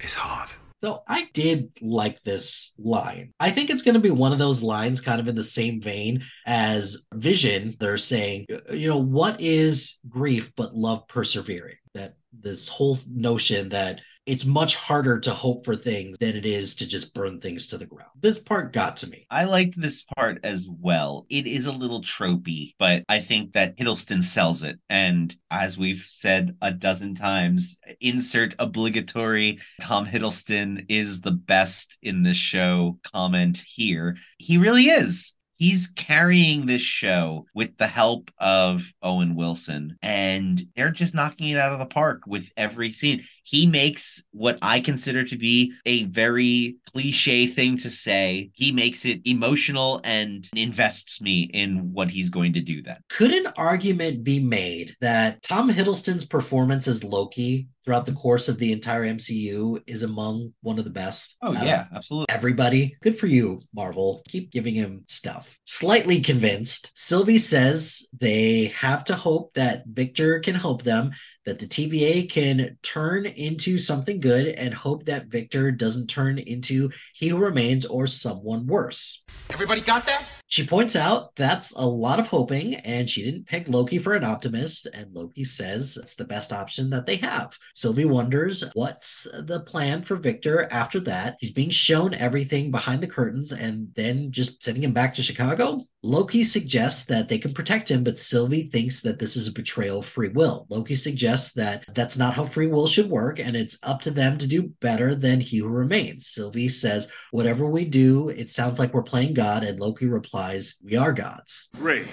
[0.00, 0.50] is hard.
[0.84, 3.32] So I did like this line.
[3.40, 5.80] I think it's going to be one of those lines kind of in the same
[5.80, 7.72] vein as Vision.
[7.80, 11.76] They're saying, you know, what is grief but love persevering?
[11.94, 16.74] That this whole notion that it's much harder to hope for things than it is
[16.76, 18.10] to just burn things to the ground.
[18.20, 19.26] This part got to me.
[19.30, 21.26] I liked this part as well.
[21.28, 24.78] It is a little tropey, but I think that Hiddleston sells it.
[24.88, 32.22] And as we've said a dozen times, insert obligatory Tom Hiddleston is the best in
[32.22, 34.16] this show comment here.
[34.38, 40.90] He really is he's carrying this show with the help of Owen Wilson, and they're
[40.90, 43.24] just knocking it out of the park with every scene.
[43.44, 48.50] He makes what I consider to be a very cliche thing to say.
[48.54, 52.96] He makes it emotional and invests me in what he's going to do then.
[53.10, 58.58] Could an argument be made that Tom Hiddleston's performance as Loki throughout the course of
[58.58, 61.36] the entire MCU is among one of the best.
[61.42, 62.26] Oh yeah, absolutely.
[62.34, 64.22] Everybody, good for you, Marvel.
[64.28, 65.58] Keep giving him stuff.
[65.66, 71.12] Slightly convinced, Sylvie says they have to hope that Victor can help them,
[71.44, 76.90] that the TVA can turn into something good, and hope that Victor doesn't turn into
[77.14, 79.22] He Who Remains or someone worse.
[79.50, 80.28] Everybody got that?
[80.54, 84.22] She points out that's a lot of hoping, and she didn't pick Loki for an
[84.22, 84.86] optimist.
[84.94, 87.58] And Loki says it's the best option that they have.
[87.74, 91.38] Sylvie wonders what's the plan for Victor after that.
[91.40, 95.80] He's being shown everything behind the curtains and then just sending him back to Chicago.
[96.04, 100.00] Loki suggests that they can protect him, but Sylvie thinks that this is a betrayal
[100.00, 100.66] of free will.
[100.68, 104.36] Loki suggests that that's not how free will should work, and it's up to them
[104.36, 106.26] to do better than he who remains.
[106.26, 110.43] Sylvie says, Whatever we do, it sounds like we're playing God, and Loki replies,
[110.84, 111.70] We are gods.
[111.78, 112.06] Ray,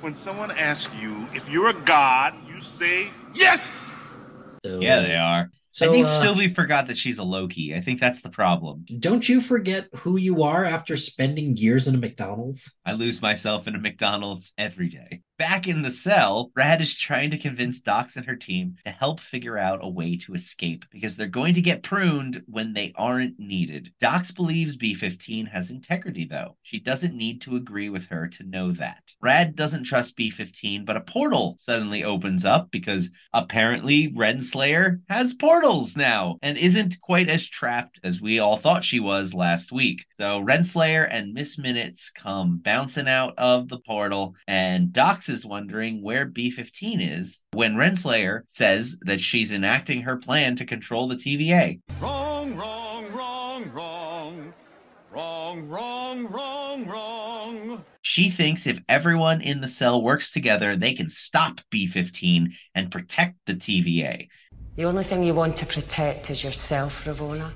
[0.00, 3.70] when someone asks you if you're a god, you say yes!
[4.64, 5.50] So, Yeah, they are.
[5.70, 7.74] So, I think uh, Sylvie forgot that she's a Loki.
[7.74, 8.86] I think that's the problem.
[8.98, 12.74] Don't you forget who you are after spending years in a McDonald's?
[12.86, 15.20] I lose myself in a McDonald's every day.
[15.36, 19.18] Back in the cell, Brad is trying to convince Dox and her team to help
[19.18, 23.40] figure out a way to escape because they're going to get pruned when they aren't
[23.40, 23.92] needed.
[24.00, 26.56] Dox believes B 15 has integrity, though.
[26.62, 29.14] She doesn't need to agree with her to know that.
[29.20, 35.34] Brad doesn't trust B 15, but a portal suddenly opens up because apparently Renslayer has
[35.34, 40.06] portals now and isn't quite as trapped as we all thought she was last week.
[40.16, 46.02] So Renslayer and Miss Minutes come bouncing out of the portal, and Dox is wondering
[46.02, 51.80] where B15 is when Renslayer says that she's enacting her plan to control the TVA.
[52.00, 54.54] Wrong, wrong, wrong, wrong.
[55.10, 57.84] Wrong, wrong, wrong, wrong.
[58.02, 63.36] She thinks if everyone in the cell works together, they can stop B15 and protect
[63.46, 64.28] the TVA.
[64.76, 67.52] The only thing you want to protect is yourself, Ravonna.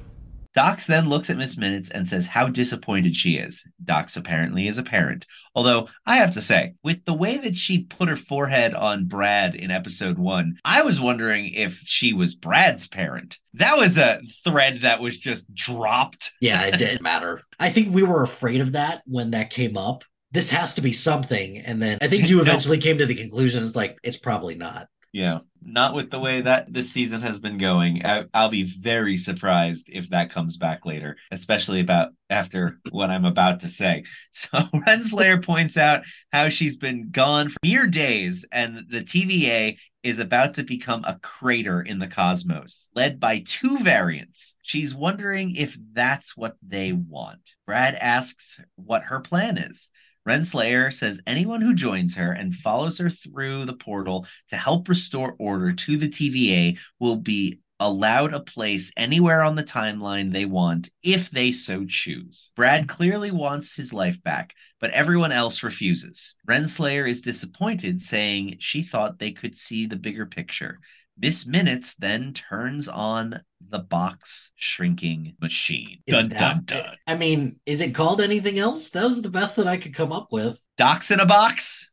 [0.59, 3.63] Dox then looks at Miss Minutes and says how disappointed she is.
[3.85, 5.25] Dox apparently is a parent.
[5.55, 9.55] Although, I have to say, with the way that she put her forehead on Brad
[9.55, 13.39] in episode one, I was wondering if she was Brad's parent.
[13.55, 16.33] That was a thread that was just dropped.
[16.41, 17.41] Yeah, it didn't matter.
[17.61, 20.03] I think we were afraid of that when that came up.
[20.33, 21.59] This has to be something.
[21.59, 22.43] And then I think you No.
[22.43, 24.89] eventually came to the conclusion it's like, it's probably not.
[25.13, 28.05] Yeah, not with the way that this season has been going.
[28.05, 33.25] I, I'll be very surprised if that comes back later, especially about after what I'm
[33.25, 34.05] about to say.
[34.33, 40.19] So Renslayer points out how she's been gone for mere days, and the TVA is
[40.19, 44.55] about to become a crater in the cosmos, led by two variants.
[44.63, 47.57] She's wondering if that's what they want.
[47.67, 49.91] Brad asks what her plan is.
[50.29, 55.35] Renslayer says anyone who joins her and follows her through the portal to help restore
[55.39, 60.91] order to the TVA will be allowed a place anywhere on the timeline they want
[61.03, 62.51] if they so choose.
[62.57, 66.35] Brad clearly wants his life back, but everyone else refuses.
[66.47, 70.81] Renslayer is disappointed, saying she thought they could see the bigger picture.
[71.21, 75.99] Miss Minutes then turns on the box shrinking machine.
[76.07, 76.97] Dun dun dun.
[77.07, 78.91] I mean, is it called anything else?
[78.91, 80.59] That was the best that I could come up with.
[80.77, 81.91] Dox in a box?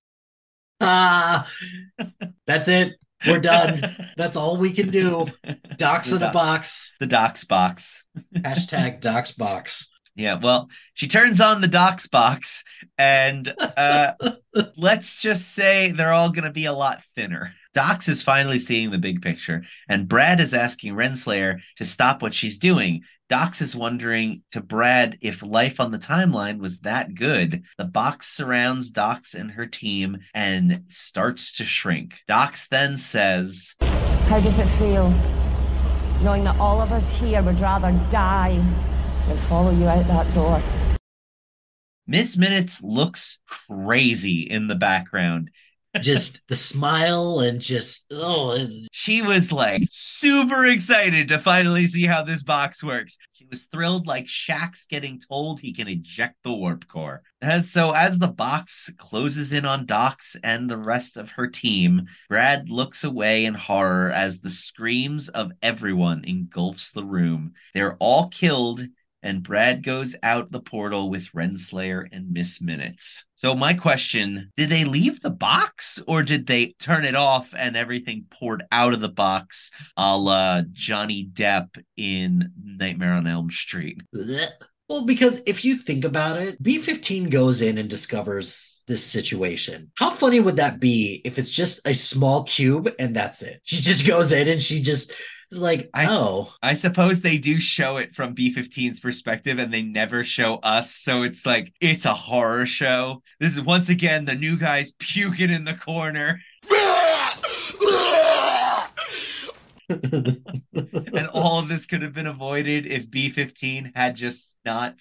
[0.79, 1.49] Ah,
[2.45, 2.93] that's it.
[3.25, 4.11] We're done.
[4.17, 5.27] That's all we can do.
[5.77, 6.93] Dox in a box.
[6.99, 8.03] The dox box.
[8.35, 9.89] Hashtag dox box.
[10.15, 12.63] Yeah, well, she turns on the dox box,
[12.97, 14.13] and uh,
[14.77, 17.53] let's just say they're all going to be a lot thinner.
[17.73, 22.33] Dox is finally seeing the big picture, and Brad is asking Renslayer to stop what
[22.33, 23.01] she's doing.
[23.27, 27.63] Dox is wondering to Brad if life on the timeline was that good.
[27.77, 32.19] The box surrounds Dox and her team and starts to shrink.
[32.25, 35.09] Dox then says, How does it feel?
[36.23, 38.63] Knowing that all of us here would rather die
[39.27, 40.61] than follow you out that door.
[42.07, 45.49] Miss Minutes looks crazy in the background.
[45.99, 52.05] Just the smile and just, oh, it's, She was like super excited to finally see
[52.05, 53.17] how this box works.
[53.33, 57.23] She was thrilled like Shaxs getting told he can eject the warp core.
[57.41, 62.07] As so as the box closes in on Dox and the rest of her team,
[62.29, 67.53] Brad looks away in horror as the screams of everyone engulfs the room.
[67.73, 68.85] They're all killed
[69.25, 73.25] and Brad goes out the portal with Renslayer and Miss Minutes.
[73.35, 77.75] So my question, did they leave the box or did they turn it off and
[77.75, 84.03] everything poured out of the box a la Johnny Depp in Nightmare on Elm Street?
[84.87, 89.91] well, because if you think about it, B 15 goes in and discovers this situation.
[89.97, 93.61] How funny would that be if it's just a small cube and that's it?
[93.63, 95.11] She just goes in and she just
[95.57, 100.23] like, I oh, I suppose they do show it from B15's perspective and they never
[100.23, 100.93] show us.
[100.93, 103.21] So it's like, it's a horror show.
[103.39, 106.39] This is once again the new guys puking in the corner.
[109.89, 114.95] and all of this could have been avoided if B15 had just not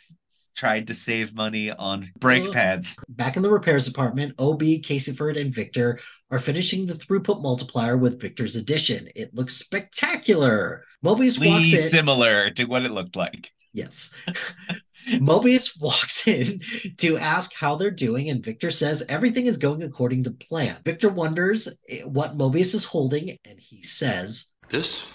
[0.54, 2.96] tried to save money on brake pads.
[3.08, 5.98] Back in the repairs department, OB, Caseyford, and Victor
[6.30, 9.08] are finishing the throughput multiplier with Victor's addition.
[9.14, 10.84] It looks spectacular.
[11.04, 11.88] Mobius walks in.
[11.90, 13.50] similar to what it looked like.
[13.72, 14.10] Yes.
[15.08, 16.60] Mobius walks in
[16.98, 20.76] to ask how they're doing, and Victor says everything is going according to plan.
[20.84, 21.68] Victor wonders
[22.04, 25.06] what Mobius is holding, and he says, This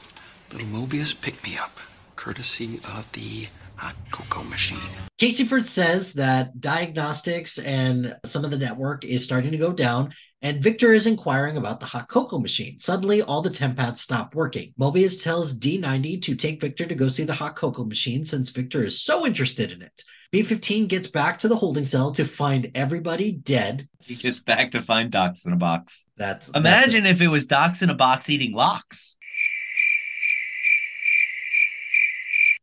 [0.51, 1.79] little Mobius picked me up,
[2.15, 3.47] courtesy of the
[3.79, 4.77] hot cocoa machine.
[5.17, 10.63] Caseyford says that diagnostics and some of the network is starting to go down, and
[10.63, 12.79] Victor is inquiring about the hot cocoa machine.
[12.79, 14.73] Suddenly, all the tempads stop working.
[14.79, 18.83] Mobius tells D90 to take Victor to go see the hot cocoa machine since Victor
[18.83, 20.03] is so interested in it.
[20.31, 23.89] B15 gets back to the holding cell to find everybody dead.
[24.03, 26.05] He gets back to find Dox in a box.
[26.17, 29.17] That's Imagine that's if it was Dox in a box eating locks.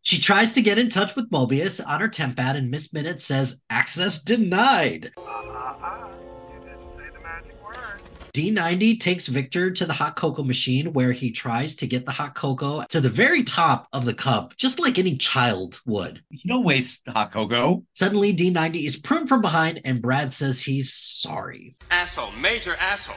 [0.06, 3.60] She tries to get in touch with Mobius on her tempad, and Miss Minute says
[3.68, 5.10] access denied.
[8.32, 12.36] D90 takes Victor to the hot cocoa machine where he tries to get the hot
[12.36, 16.22] cocoa to the very top of the cup, just like any child would.
[16.30, 17.82] You don't waste hot cocoa.
[17.96, 21.74] Suddenly, D90 is pruned from behind, and Brad says he's sorry.
[21.90, 23.16] Asshole, major asshole.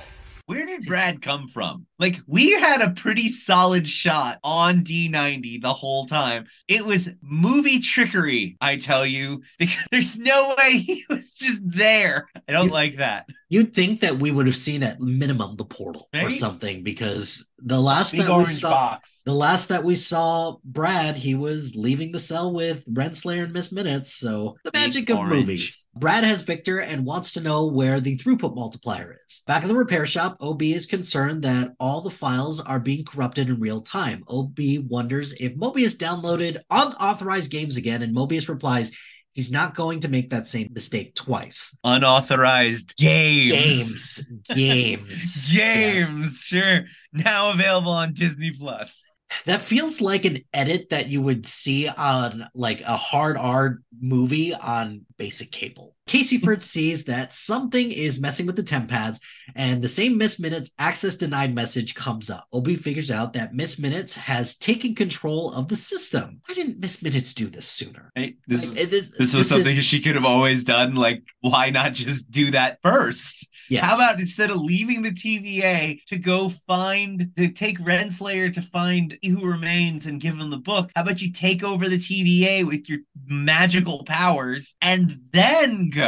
[0.49, 1.85] Where did Brad come from?
[1.99, 6.47] Like, we had a pretty solid shot on D90 the whole time.
[6.67, 12.29] It was movie trickery, I tell you, because there's no way he was just there.
[12.47, 13.27] I don't like that.
[13.51, 17.79] You'd think that we would have seen at minimum the portal or something because the
[17.79, 19.21] last Big that we saw, box.
[19.25, 23.71] the last that we saw Brad, he was leaving the cell with Renslayer and Miss
[23.71, 24.13] Minutes.
[24.13, 25.33] So the Big magic of orange.
[25.33, 25.87] movies.
[25.95, 29.41] Brad has Victor and wants to know where the throughput multiplier is.
[29.47, 33.49] Back in the repair shop, OB is concerned that all the files are being corrupted
[33.49, 34.23] in real time.
[34.29, 38.91] OB wonders if Mobius downloaded unauthorized games again, and Mobius replies.
[39.39, 41.73] He's not going to make that same mistake twice.
[41.85, 44.21] Unauthorized games.
[44.21, 44.27] Games.
[44.53, 45.49] Games.
[45.53, 46.81] Games, sure.
[47.13, 49.05] Now available on Disney Plus.
[49.45, 54.53] That feels like an edit that you would see on like a hard R movie
[54.53, 55.95] on basic cable.
[56.09, 59.19] Caseyford sees that something is messing with the temp pads,
[59.55, 62.47] and the same Miss Minutes access denied message comes up.
[62.51, 66.41] OB figures out that Miss Minutes has taken control of the system.
[66.47, 68.11] Why didn't Miss Minutes do this sooner?
[68.17, 68.37] Right?
[68.47, 70.95] This, Like, is, it is- this was this is- something she could have always done.
[70.95, 73.45] Like, why not just do that first?
[73.69, 73.83] Yes.
[73.83, 79.15] How about instead of leaving the TVA to go find, to take Renslayer to find
[79.23, 82.89] Who Remains and give him the book, how about you take over the TVA with
[82.89, 85.98] your magical powers and then go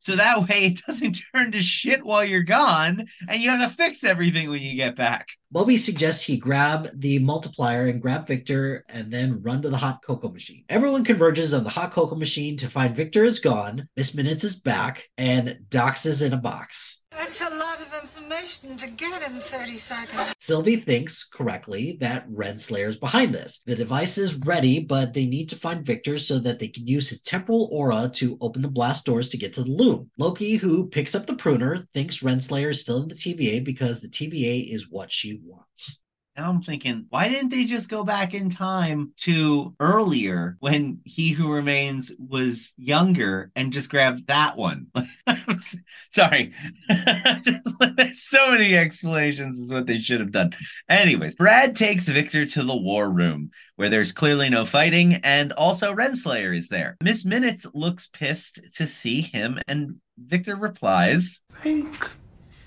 [0.00, 3.76] so that way it doesn't turn to shit while you're gone and you have to
[3.76, 5.28] fix everything when you get back?
[5.52, 10.02] Moby suggests he grab the multiplier and grab Victor and then run to the hot
[10.02, 10.64] cocoa machine.
[10.68, 14.56] Everyone converges on the hot cocoa machine to find Victor is gone, Miss Minutes is
[14.56, 16.95] back, and Dox is in a box.
[17.16, 20.34] That's a lot of information to get in 30 seconds.
[20.38, 23.62] Sylvie thinks correctly that Renslayer is behind this.
[23.64, 27.08] The device is ready, but they need to find Victor so that they can use
[27.08, 30.10] his temporal aura to open the blast doors to get to the loom.
[30.18, 34.08] Loki, who picks up the pruner, thinks Renslayer is still in the TVA because the
[34.08, 36.02] TVA is what she wants.
[36.36, 41.30] Now I'm thinking, why didn't they just go back in time to earlier when He
[41.30, 44.88] Who Remains was younger and just grab that one?
[46.12, 46.52] Sorry.
[46.88, 50.52] There's so many explanations is what they should have done.
[50.90, 55.94] Anyways, Brad takes Victor to the war room where there's clearly no fighting and also
[55.94, 56.98] Renslayer is there.
[57.02, 62.10] Miss Minutes looks pissed to see him and Victor replies, Thank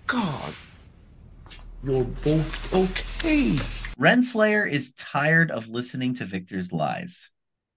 [0.08, 0.56] God
[1.84, 3.58] you're both okay.
[4.00, 7.30] Renslayer is tired of listening to Victor's lies.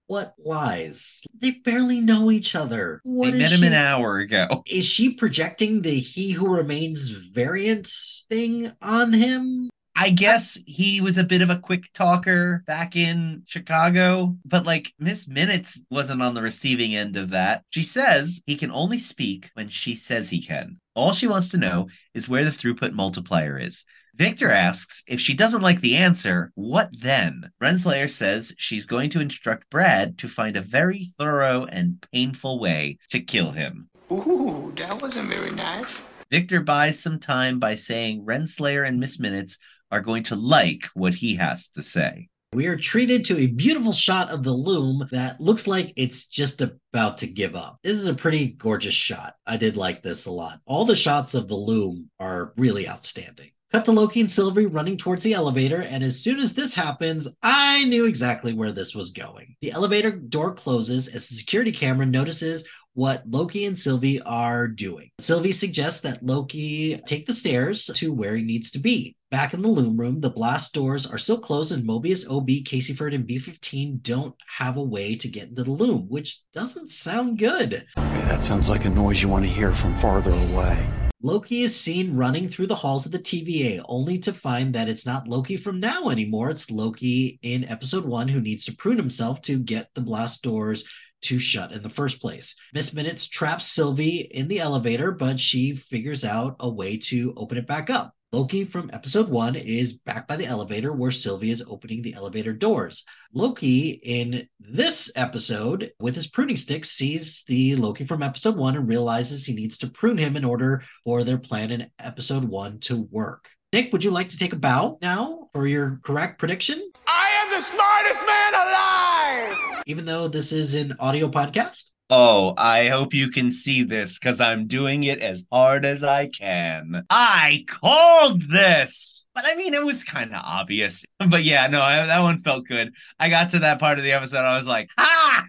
[0.07, 1.21] What lies?
[1.39, 2.99] They barely know each other.
[3.03, 4.63] What they is met him she- an hour ago.
[4.67, 9.69] Is she projecting the He Who Remains variance thing on him?
[9.95, 14.91] I guess he was a bit of a quick talker back in Chicago, but like
[14.97, 17.63] Miss Minutes wasn't on the receiving end of that.
[17.69, 20.79] She says he can only speak when she says he can.
[20.95, 23.85] All she wants to know is where the throughput multiplier is.
[24.15, 27.51] Victor asks if she doesn't like the answer, what then?
[27.61, 32.99] Renslayer says she's going to instruct Brad to find a very thorough and painful way
[33.09, 33.89] to kill him.
[34.11, 35.87] Ooh, that wasn't very nice.
[36.29, 39.57] Victor buys some time by saying Renslayer and Miss Minutes
[39.91, 42.29] are going to like what he has to say.
[42.53, 46.61] We are treated to a beautiful shot of the loom that looks like it's just
[46.61, 47.79] about to give up.
[47.83, 49.33] This is a pretty gorgeous shot.
[49.47, 50.59] I did like this a lot.
[50.65, 53.51] All the shots of the loom are really outstanding.
[53.71, 57.27] Cut to Loki and Sylvie running towards the elevator, and as soon as this happens,
[57.41, 59.55] I knew exactly where this was going.
[59.63, 65.09] The elevator door closes as the security camera notices what Loki and Sylvie are doing.
[65.17, 69.15] Sylvie suggests that Loki take the stairs to where he needs to be.
[69.33, 73.15] Back in the loom room, the blast doors are still closed, and Mobius, OB, Caseyford,
[73.15, 77.87] and B15 don't have a way to get into the loom, which doesn't sound good.
[77.95, 80.87] Hey, that sounds like a noise you want to hear from farther away.
[81.23, 85.03] Loki is seen running through the halls of the TVA, only to find that it's
[85.03, 86.51] not Loki from now anymore.
[86.51, 90.83] It's Loki in episode one who needs to prune himself to get the blast doors
[91.21, 92.55] to shut in the first place.
[92.71, 97.57] Miss Minutes traps Sylvie in the elevator, but she figures out a way to open
[97.57, 98.13] it back up.
[98.33, 102.51] Loki from episode one is back by the elevator where Sylvie is opening the elevator
[102.51, 103.05] doors.
[103.31, 108.87] Loki in this episode, with his pruning stick, sees the Loki from episode one and
[108.87, 113.03] realizes he needs to prune him in order for their plan in episode one to
[113.11, 113.49] work.
[113.71, 116.91] Nick, would you like to take a bow now for your correct prediction?
[117.05, 119.83] I am the smartest man alive!
[119.85, 121.91] Even though this is an audio podcast?
[122.09, 126.27] Oh, I hope you can see this because I'm doing it as hard as I
[126.27, 127.03] can.
[127.09, 129.25] I called this!
[129.33, 131.05] But I mean, it was kind of obvious.
[131.17, 132.93] But yeah, no, I, that one felt good.
[133.19, 135.45] I got to that part of the episode, I was like, ha!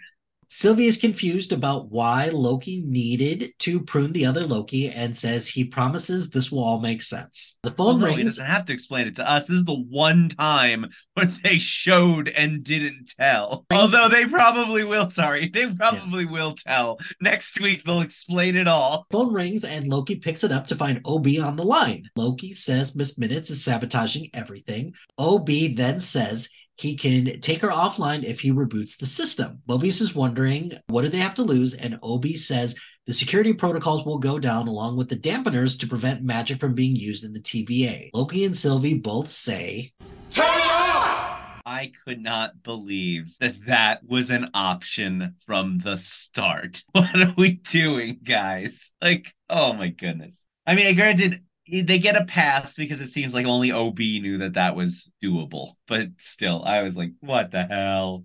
[0.57, 5.65] Sylvie is confused about why Loki needed to prune the other Loki and says he
[5.65, 7.57] promises this will all make sense.
[7.65, 8.19] The phone Well, no, rings.
[8.19, 9.47] he doesn't have to explain it to us.
[9.47, 13.67] This is the one time where they showed and didn't tell.
[13.73, 15.11] Although they probably will.
[15.11, 17.01] Sorry, they probably will tell.
[17.21, 19.07] Next week they'll explain it all.
[19.11, 22.11] Phone rings and Loki picks it up to find OB on the line.
[22.15, 24.95] Loki says Miss Minutes is sabotaging everything.
[25.19, 29.63] OB then says he can take her offline if he reboots the system.
[29.69, 32.75] Mobius is wondering what do they have to lose, and OB says
[33.07, 36.97] the security protocols will go down along with the dampeners to prevent magic from being
[36.97, 38.11] used in the TVA.
[38.15, 39.93] Loki and Sylvie both say,
[40.31, 41.61] Turn it off!
[41.67, 46.83] I could not believe that that was an option from the start.
[46.93, 48.91] What are we doing, guys?
[49.01, 50.41] Like, oh my goodness.
[50.67, 54.55] I mean, granted, they get a pass because it seems like only OB knew that
[54.55, 55.73] that was doable.
[55.89, 58.25] But still, I was like, what the hell?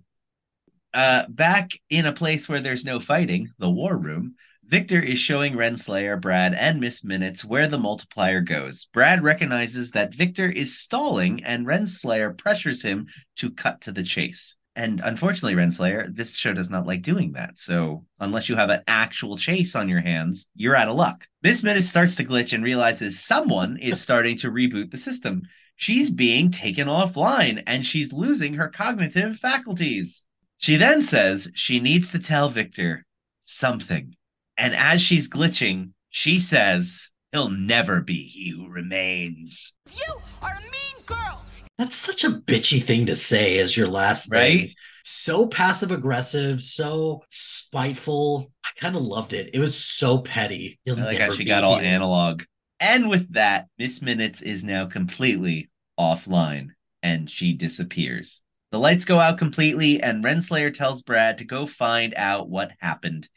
[0.92, 4.34] Uh, back in a place where there's no fighting, the war room,
[4.70, 8.86] Victor is showing Renslayer, Brad, and Miss Minutes where the multiplier goes.
[8.92, 14.56] Brad recognizes that Victor is stalling, and Renslayer pressures him to cut to the chase.
[14.76, 17.58] And unfortunately, Renslayer, this show does not like doing that.
[17.58, 21.26] So, unless you have an actual chase on your hands, you're out of luck.
[21.42, 25.42] Miss Minutes starts to glitch and realizes someone is starting to reboot the system.
[25.76, 30.24] She's being taken offline and she's losing her cognitive faculties.
[30.58, 33.06] She then says she needs to tell Victor
[33.42, 34.14] something.
[34.56, 39.72] And as she's glitching, she says, He'll never be he who remains.
[39.88, 41.44] You are a mean girl.
[41.80, 44.58] That's such a bitchy thing to say as your last thing.
[44.58, 44.74] Right?
[45.02, 48.52] So passive aggressive, so spiteful.
[48.62, 49.54] I kind of loved it.
[49.54, 50.78] It was so petty.
[50.84, 51.88] You'll I like never how she be got all here.
[51.88, 52.42] analog.
[52.80, 56.72] And with that, Miss Minutes is now completely offline
[57.02, 58.42] and she disappears.
[58.72, 63.30] The lights go out completely, and Renslayer tells Brad to go find out what happened.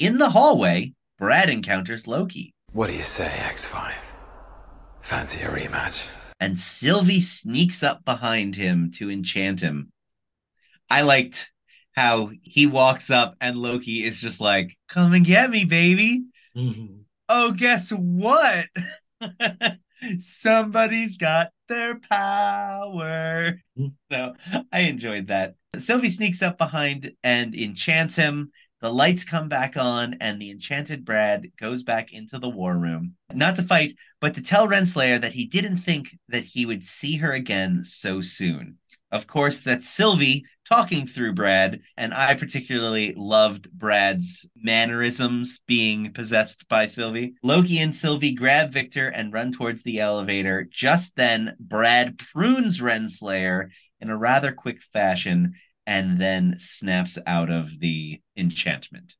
[0.00, 2.54] In the hallway, Brad encounters Loki.
[2.72, 3.92] What do you say, X5?
[5.00, 6.12] Fancy a rematch?
[6.44, 9.90] And Sylvie sneaks up behind him to enchant him.
[10.90, 11.50] I liked
[11.96, 16.24] how he walks up and Loki is just like, "Come and get me, baby."
[16.54, 17.04] Mhm.
[17.30, 18.66] Oh, guess what?
[20.20, 23.60] Somebody's got their power.
[24.12, 24.34] So
[24.70, 25.54] I enjoyed that.
[25.78, 28.52] Sylvie sneaks up behind and enchants him.
[28.84, 33.14] The lights come back on, and the enchanted Brad goes back into the war room.
[33.32, 37.16] Not to fight, but to tell Renslayer that he didn't think that he would see
[37.16, 38.76] her again so soon.
[39.10, 46.68] Of course, that's Sylvie talking through Brad, and I particularly loved Brad's mannerisms being possessed
[46.68, 47.36] by Sylvie.
[47.42, 50.68] Loki and Sylvie grab Victor and run towards the elevator.
[50.70, 55.54] Just then, Brad prunes Renslayer in a rather quick fashion
[55.86, 59.14] and then snaps out of the enchantment.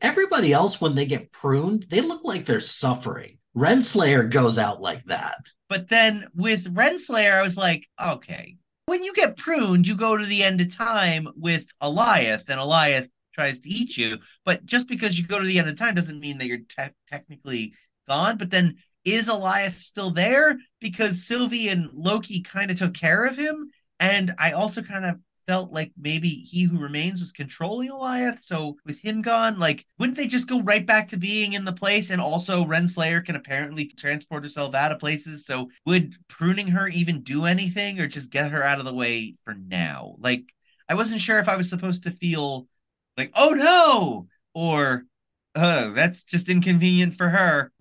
[0.00, 3.38] Everybody else, when they get pruned, they look like they're suffering.
[3.56, 5.38] Renslayer goes out like that.
[5.68, 10.24] But then with Renslayer, I was like, okay, when you get pruned, you go to
[10.24, 14.18] the end of time with Alioth, and Alioth tries to eat you.
[14.44, 16.94] But just because you go to the end of time doesn't mean that you're te-
[17.08, 17.74] technically
[18.08, 18.38] gone.
[18.38, 20.58] But then is Alioth still there?
[20.80, 23.70] Because Sylvie and Loki kind of took care of him.
[24.00, 25.16] And I also kind of
[25.48, 28.40] felt like maybe he who remains was controlling Alioth.
[28.40, 31.72] So with him gone, like, wouldn't they just go right back to being in the
[31.72, 32.10] place?
[32.10, 35.46] And also, Renslayer can apparently transport herself out of places.
[35.46, 39.36] So would pruning her even do anything or just get her out of the way
[39.44, 40.16] for now?
[40.18, 40.44] Like,
[40.86, 42.68] I wasn't sure if I was supposed to feel
[43.16, 45.04] like, oh no, or
[45.54, 47.72] oh, that's just inconvenient for her.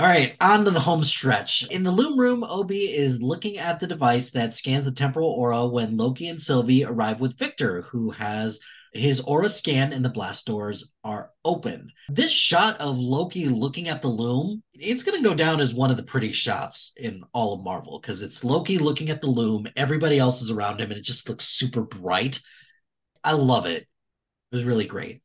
[0.00, 1.66] All right, on to the home stretch.
[1.66, 5.66] In the loom room, OB is looking at the device that scans the temporal aura
[5.66, 8.60] when Loki and Sylvie arrive with Victor, who has
[8.94, 11.92] his aura scan and the blast doors are open.
[12.08, 15.90] This shot of Loki looking at the loom, it's going to go down as one
[15.90, 19.68] of the pretty shots in all of Marvel because it's Loki looking at the loom,
[19.76, 22.40] everybody else is around him, and it just looks super bright.
[23.22, 23.82] I love it.
[23.82, 25.20] It was really great.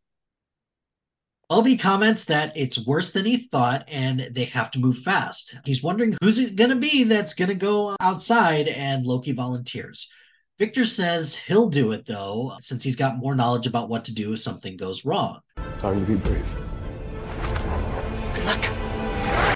[1.50, 5.58] OB comments that it's worse than he thought and they have to move fast.
[5.64, 10.10] He's wondering who's it going to be that's going to go outside, and Loki volunteers.
[10.58, 14.34] Victor says he'll do it though, since he's got more knowledge about what to do
[14.34, 15.40] if something goes wrong.
[15.80, 16.56] Time to be brave.
[18.34, 18.66] Good luck.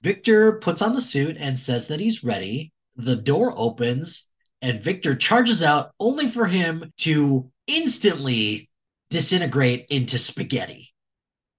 [0.03, 2.71] Victor puts on the suit and says that he's ready.
[2.95, 4.25] The door opens
[4.61, 8.69] and Victor charges out only for him to instantly
[9.09, 10.88] disintegrate into spaghetti.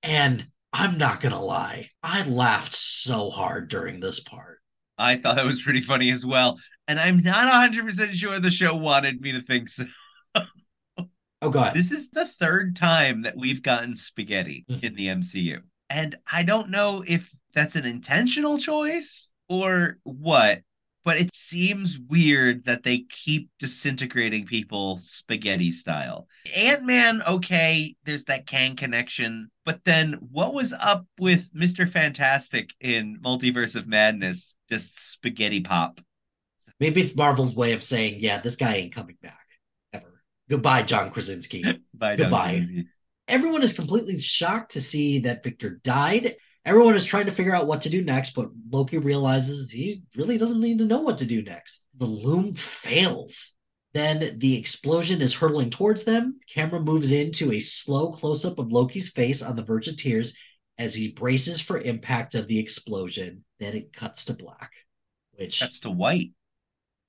[0.03, 4.59] And I'm not going to lie, I laughed so hard during this part.
[4.97, 6.59] I thought it was pretty funny as well.
[6.87, 9.85] And I'm not 100% sure the show wanted me to think so.
[11.43, 11.75] oh, God.
[11.75, 14.85] This is the third time that we've gotten spaghetti mm-hmm.
[14.85, 15.61] in the MCU.
[15.89, 20.61] And I don't know if that's an intentional choice or what,
[21.05, 26.27] but it seems weird that they keep disintegrating people spaghetti style.
[26.55, 31.91] Ant Man, okay, there's that Kang connection, but then what was up with Mr.
[31.91, 34.55] Fantastic in Multiverse of Madness?
[34.69, 36.01] Just spaghetti pop.
[36.79, 39.47] Maybe it's Marvel's way of saying, yeah, this guy ain't coming back
[39.93, 40.23] ever.
[40.49, 41.63] Goodbye, John Krasinski.
[41.95, 42.53] Bye, Goodbye.
[42.53, 42.89] John Krasinski.
[43.29, 46.35] Everyone is completely shocked to see that Victor died
[46.65, 50.37] Everyone is trying to figure out what to do next, but Loki realizes he really
[50.37, 51.85] doesn't need to know what to do next.
[51.97, 53.55] The loom fails.
[53.93, 56.39] Then the explosion is hurtling towards them.
[56.53, 60.35] Camera moves into a slow close up of Loki's face on the verge of tears
[60.79, 63.45] as he braces for impact of the explosion.
[63.59, 64.73] Then it cuts to black,
[65.33, 66.33] which cuts to white.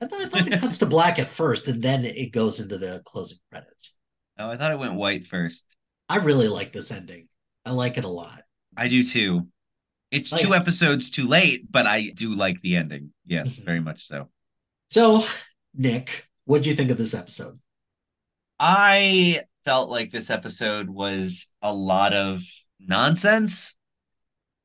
[0.01, 2.77] I thought, I thought it cuts to black at first, and then it goes into
[2.77, 3.95] the closing credits.
[4.39, 5.65] Oh, I thought it went white first.
[6.09, 7.27] I really like this ending.
[7.63, 8.41] I like it a lot.
[8.75, 9.47] I do too.
[10.11, 10.57] It's Oh, two yeah.
[10.57, 13.13] episodes too late, but I do like the ending.
[13.25, 13.65] Yes, mm-hmm.
[13.65, 14.29] very much so.
[14.89, 15.25] So,
[15.73, 17.59] Nick, what do you think of this episode?
[18.59, 22.41] I felt like this episode was a lot of
[22.79, 23.73] nonsense.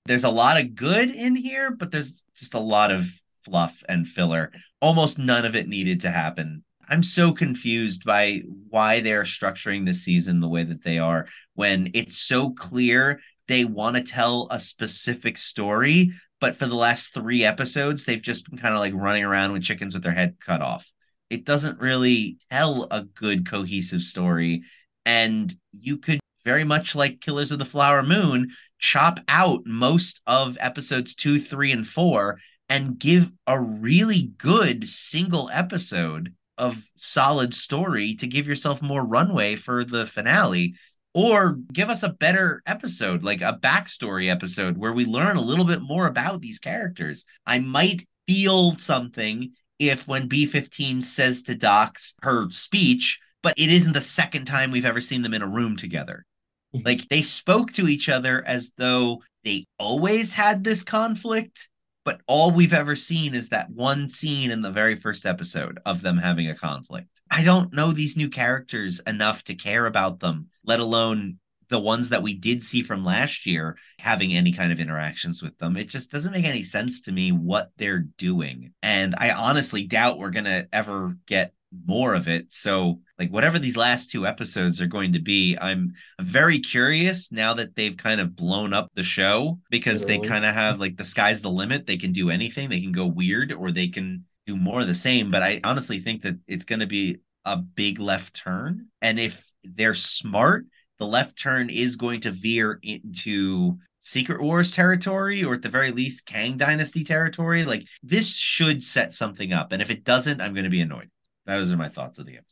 [0.07, 3.09] There's a lot of good in here, but there's just a lot of
[3.44, 4.52] fluff and filler.
[4.80, 6.64] Almost none of it needed to happen.
[6.88, 11.90] I'm so confused by why they're structuring this season the way that they are when
[11.94, 17.44] it's so clear they want to tell a specific story, but for the last three
[17.44, 20.61] episodes, they've just been kind of like running around with chickens with their head cut
[20.61, 20.90] off.
[21.30, 24.62] It doesn't really tell a good cohesive story.
[25.05, 30.57] And you could very much like Killers of the Flower Moon, chop out most of
[30.61, 32.38] episodes two, three, and four
[32.68, 39.57] and give a really good single episode of solid story to give yourself more runway
[39.57, 40.74] for the finale
[41.16, 45.64] or give us a better episode like a backstory episode where we learn a little
[45.64, 47.24] bit more about these characters.
[47.46, 53.94] I might feel something if when b15 says to dox her speech but it isn't
[53.94, 56.26] the second time we've ever seen them in a room together.
[56.74, 56.86] Mm-hmm.
[56.86, 61.70] Like they spoke to each other as though they always had this conflict
[62.04, 66.02] but all we've ever seen is that one scene in the very first episode of
[66.02, 67.08] them having a conflict.
[67.30, 72.10] I don't know these new characters enough to care about them, let alone the ones
[72.10, 75.76] that we did see from last year having any kind of interactions with them.
[75.76, 78.72] It just doesn't make any sense to me what they're doing.
[78.82, 81.52] And I honestly doubt we're going to ever get
[81.84, 82.52] more of it.
[82.52, 87.54] So, like whatever these last two episodes are going to be, I'm very curious now
[87.54, 91.04] that they've kind of blown up the show because they kind of have like the
[91.04, 91.86] sky's the limit.
[91.86, 92.68] They can do anything.
[92.68, 95.30] They can go weird or they can do more of the same.
[95.30, 98.86] But I honestly think that it's going to be a big left turn.
[99.01, 100.66] And if they're smart,
[100.99, 105.90] the left turn is going to veer into Secret Wars territory, or at the very
[105.90, 107.64] least, Kang Dynasty territory.
[107.64, 109.72] Like this should set something up.
[109.72, 111.11] And if it doesn't, I'm going to be annoyed.
[111.44, 112.47] Those are my thoughts of the episode.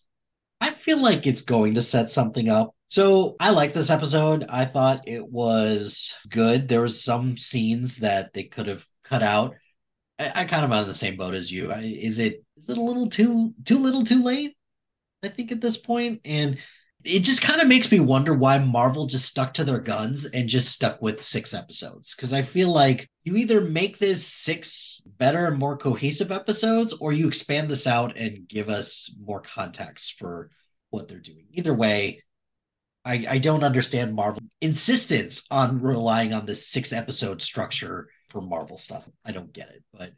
[0.61, 2.75] I feel like it's going to set something up.
[2.89, 4.47] So I like this episode.
[4.49, 6.69] I thought it was good.
[6.69, 9.55] There was some scenes that they could have cut out.
[10.19, 11.73] I, I kind of on the same boat as you.
[11.73, 14.57] I, is it is it a little too too little too late?
[15.23, 15.81] I think, at this.
[16.25, 16.59] And
[17.05, 20.49] it just kind of makes me wonder why Marvel just stuck to their guns and
[20.49, 22.15] just stuck with six episodes.
[22.15, 27.13] Because I feel like you either make this six better and more cohesive episodes, or
[27.13, 30.51] you expand this out and give us more context for
[30.91, 31.47] what they're doing.
[31.53, 32.23] Either way,
[33.05, 38.77] I, I don't understand Marvel insistence on relying on this six episode structure for Marvel
[38.77, 39.09] stuff.
[39.25, 40.13] I don't get it, but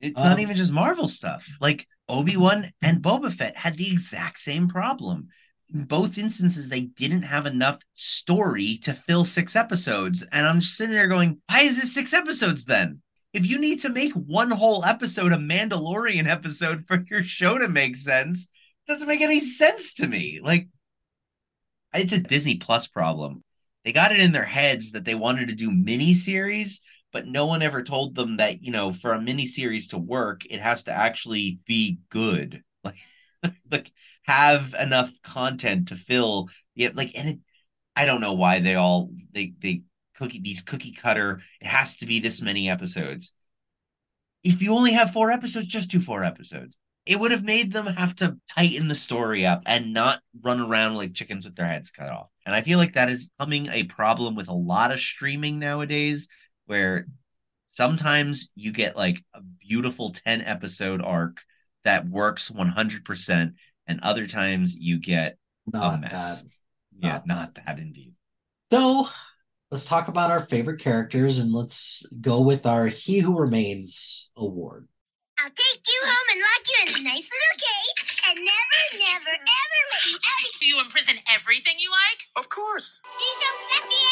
[0.00, 1.46] It's Um, not even just Marvel stuff.
[1.60, 5.28] Like Obi Wan and Boba Fett had the exact same problem.
[5.72, 10.24] In both instances, they didn't have enough story to fill six episodes.
[10.32, 13.02] And I'm just sitting there going, why is this six episodes then?
[13.32, 17.68] If you need to make one whole episode a Mandalorian episode for your show to
[17.68, 18.48] make sense,
[18.86, 20.40] it doesn't make any sense to me.
[20.42, 20.68] Like,
[21.92, 23.42] it's a Disney Plus problem.
[23.84, 26.80] They got it in their heads that they wanted to do mini series,
[27.12, 30.42] but no one ever told them that you know for a mini series to work
[30.48, 32.62] it has to actually be good.
[32.84, 32.96] Like
[33.70, 33.92] like
[34.22, 37.38] have enough content to fill yeah like and it
[37.94, 39.82] i don't know why they all they they
[40.16, 43.32] cookie these cookie cutter it has to be this many episodes.
[44.42, 46.76] If you only have four episodes just do four episodes.
[47.06, 50.94] It would have made them have to tighten the story up and not run around
[50.96, 52.28] like chickens with their heads cut off.
[52.44, 56.28] And i feel like that is becoming a problem with a lot of streaming nowadays
[56.68, 57.06] where
[57.66, 61.40] sometimes you get like a beautiful 10 episode arc
[61.84, 63.52] that works 100%
[63.86, 65.36] and other times you get
[65.72, 66.44] a not mess that.
[67.00, 68.12] yeah not that indeed
[68.70, 69.08] So
[69.70, 74.88] let's talk about our favorite characters and let's go with our He Who Remains award.
[75.40, 79.34] I'll take you home and lock you in a nice little cage and never, never,
[79.38, 80.52] ever let you out.
[80.60, 82.20] Do you imprison everything you like?
[82.36, 83.00] Of course.
[83.18, 84.07] He's so fluffy, I'm gonna die.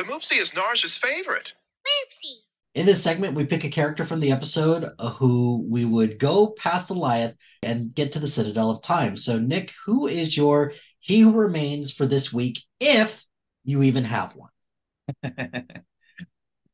[0.00, 1.52] The Moopsie is Narja's favorite.
[1.86, 2.38] Oopsie.
[2.74, 6.46] In this segment, we pick a character from the episode uh, who we would go
[6.46, 9.18] past Goliath and get to the Citadel of Time.
[9.18, 13.26] So, Nick, who is your He Who Remains for this week, if
[13.62, 15.22] you even have one?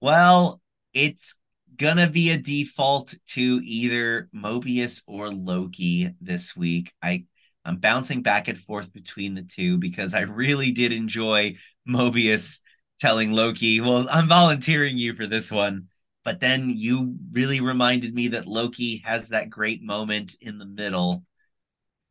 [0.00, 0.60] well
[0.94, 1.34] it's
[1.76, 7.24] gonna be a default to either mobius or loki this week i
[7.64, 11.54] i'm bouncing back and forth between the two because i really did enjoy
[11.88, 12.60] mobius
[13.00, 15.88] telling loki well i'm volunteering you for this one
[16.24, 21.22] but then you really reminded me that loki has that great moment in the middle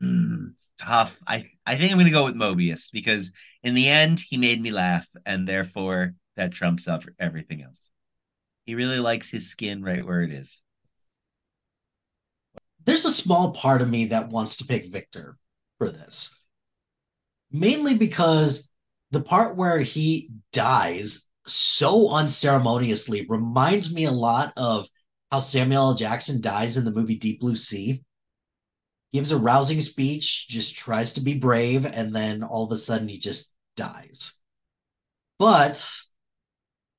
[0.02, 1.18] Hmm, it's tough.
[1.26, 3.32] I, I think I'm going to go with Mobius because
[3.64, 7.80] in the end, he made me laugh, and therefore that trumps up everything else.
[8.66, 10.62] He really likes his skin right where it is.
[12.84, 15.38] There's a small part of me that wants to pick Victor
[15.78, 16.36] for this,
[17.52, 18.70] mainly because
[19.12, 24.88] the part where he dies so unceremoniously reminds me a lot of
[25.32, 25.96] how Samuel L.
[25.96, 28.04] Jackson dies in the movie Deep Blue Sea.
[29.14, 33.08] Gives a rousing speech, just tries to be brave, and then all of a sudden
[33.08, 34.34] he just dies.
[35.40, 35.86] But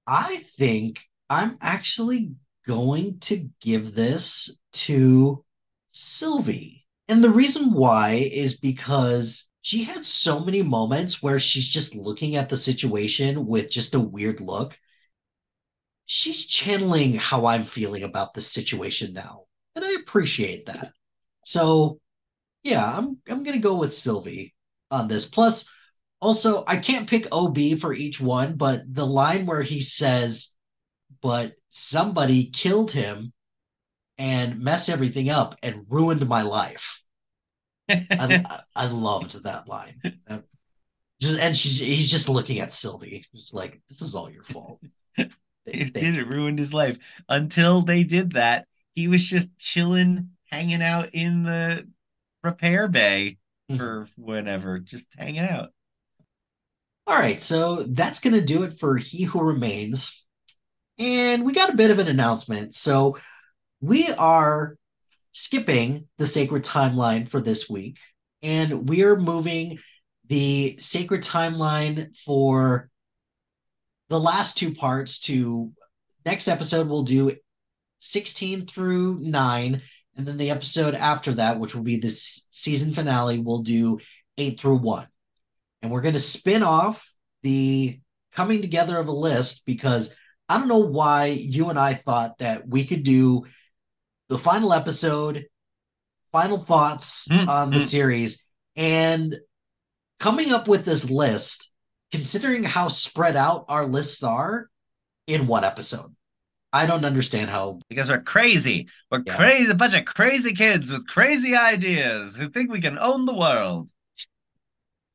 [0.06, 2.32] I think I'm actually
[2.66, 5.44] going to give this to
[5.88, 6.86] Sylvie.
[7.08, 12.36] And the reason why is because she had so many moments where she's just looking
[12.36, 14.78] at the situation with just a weird look.
[16.04, 19.46] She's channeling how I'm feeling about the situation now.
[19.74, 20.92] And I appreciate that.
[21.44, 21.98] So,
[22.62, 24.54] yeah, I'm I'm going to go with Sylvie
[24.92, 25.24] on this.
[25.24, 25.68] Plus
[26.20, 30.52] also I can't pick OB for each one, but the line where he says
[31.20, 33.32] but somebody killed him
[34.16, 37.02] and messed everything up and ruined my life.
[37.88, 40.00] I, I loved that line.
[41.20, 44.80] Just and she's he's just looking at Sylvie, just like this is all your fault.
[45.68, 46.96] It did it ruined his life.
[47.28, 51.88] Until they did that, he was just chilling, hanging out in the
[52.44, 53.76] repair bay mm-hmm.
[53.76, 55.70] for whenever, just hanging out.
[57.08, 60.24] All right, so that's gonna do it for He Who Remains.
[60.98, 62.72] And we got a bit of an announcement.
[62.74, 63.18] So
[63.80, 64.76] we are
[65.36, 67.98] skipping the sacred timeline for this week,
[68.42, 69.78] and we are moving
[70.28, 72.88] the sacred timeline for
[74.08, 75.72] the last two parts to
[76.24, 76.88] next episode.
[76.88, 77.36] We'll do
[77.98, 79.82] 16 through 9,
[80.16, 83.98] and then the episode after that, which will be the season finale, we'll do
[84.38, 85.06] 8 through 1.
[85.82, 87.12] And we're going to spin off
[87.42, 88.00] the
[88.32, 90.14] coming together of a list because
[90.48, 93.44] I don't know why you and I thought that we could do
[94.28, 95.46] the final episode,
[96.32, 97.86] final thoughts mm, on the mm.
[97.86, 99.36] series, and
[100.20, 101.70] coming up with this list,
[102.10, 104.68] considering how spread out our lists are
[105.26, 106.14] in one episode.
[106.72, 108.88] I don't understand how because we're crazy.
[109.10, 109.36] We're Yeah.
[109.36, 113.34] crazy, a bunch of crazy kids with crazy ideas who think we can own the
[113.34, 113.88] world.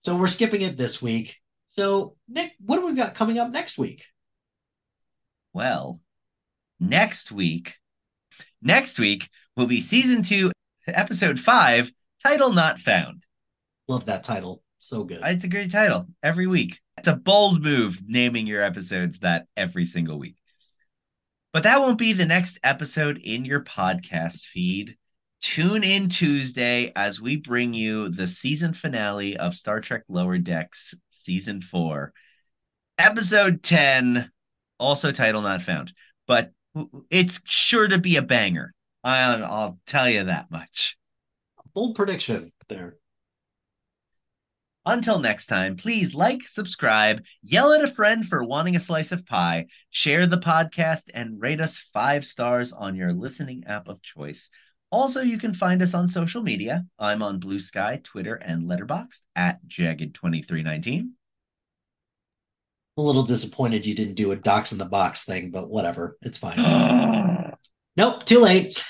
[0.03, 1.37] So we're skipping it this week.
[1.67, 4.05] So Nick, what do we got coming up next week?
[5.53, 5.99] Well,
[6.79, 7.75] next week,
[8.61, 10.51] next week will be season two,
[10.87, 11.91] episode five,
[12.23, 13.23] title not found.
[13.87, 14.63] Love that title.
[14.79, 15.21] So good.
[15.23, 16.79] It's a great title every week.
[16.97, 20.37] It's a bold move naming your episodes that every single week.
[21.53, 24.95] But that won't be the next episode in your podcast feed.
[25.41, 30.93] Tune in Tuesday as we bring you the season finale of Star Trek Lower Decks
[31.09, 32.13] season four,
[32.97, 34.31] episode 10,
[34.79, 35.93] also title not found.
[36.27, 36.51] But
[37.09, 38.73] it's sure to be a banger.
[39.03, 40.97] I'll, I'll tell you that much.
[41.73, 42.97] Bold prediction there.
[44.85, 49.27] Until next time, please like, subscribe, yell at a friend for wanting a slice of
[49.27, 54.49] pie, share the podcast, and rate us five stars on your listening app of choice.
[54.89, 56.85] Also, you can find us on social media.
[56.97, 61.11] I'm on Blue Sky, Twitter, and Letterboxd at Jagged2319.
[62.97, 66.17] A little disappointed you didn't do a dox in the box thing, but whatever.
[66.21, 66.57] It's fine.
[67.95, 68.83] nope, too late.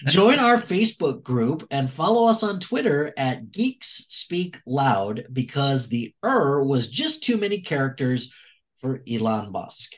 [0.07, 6.13] Join our Facebook group and follow us on Twitter at Geeks Speak Loud because the
[6.23, 8.33] er was just too many characters
[8.79, 9.93] for Elon Musk.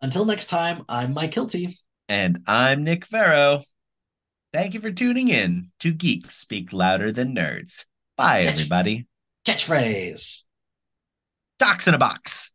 [0.00, 1.76] Until next time, I'm Mike Hilty.
[2.08, 3.64] And I'm Nick Farrow.
[4.52, 7.84] Thank you for tuning in to Geeks Speak Louder Than Nerds.
[8.16, 9.06] Bye, Catch- everybody.
[9.46, 10.42] Catchphrase.
[11.58, 12.50] Dox in a box.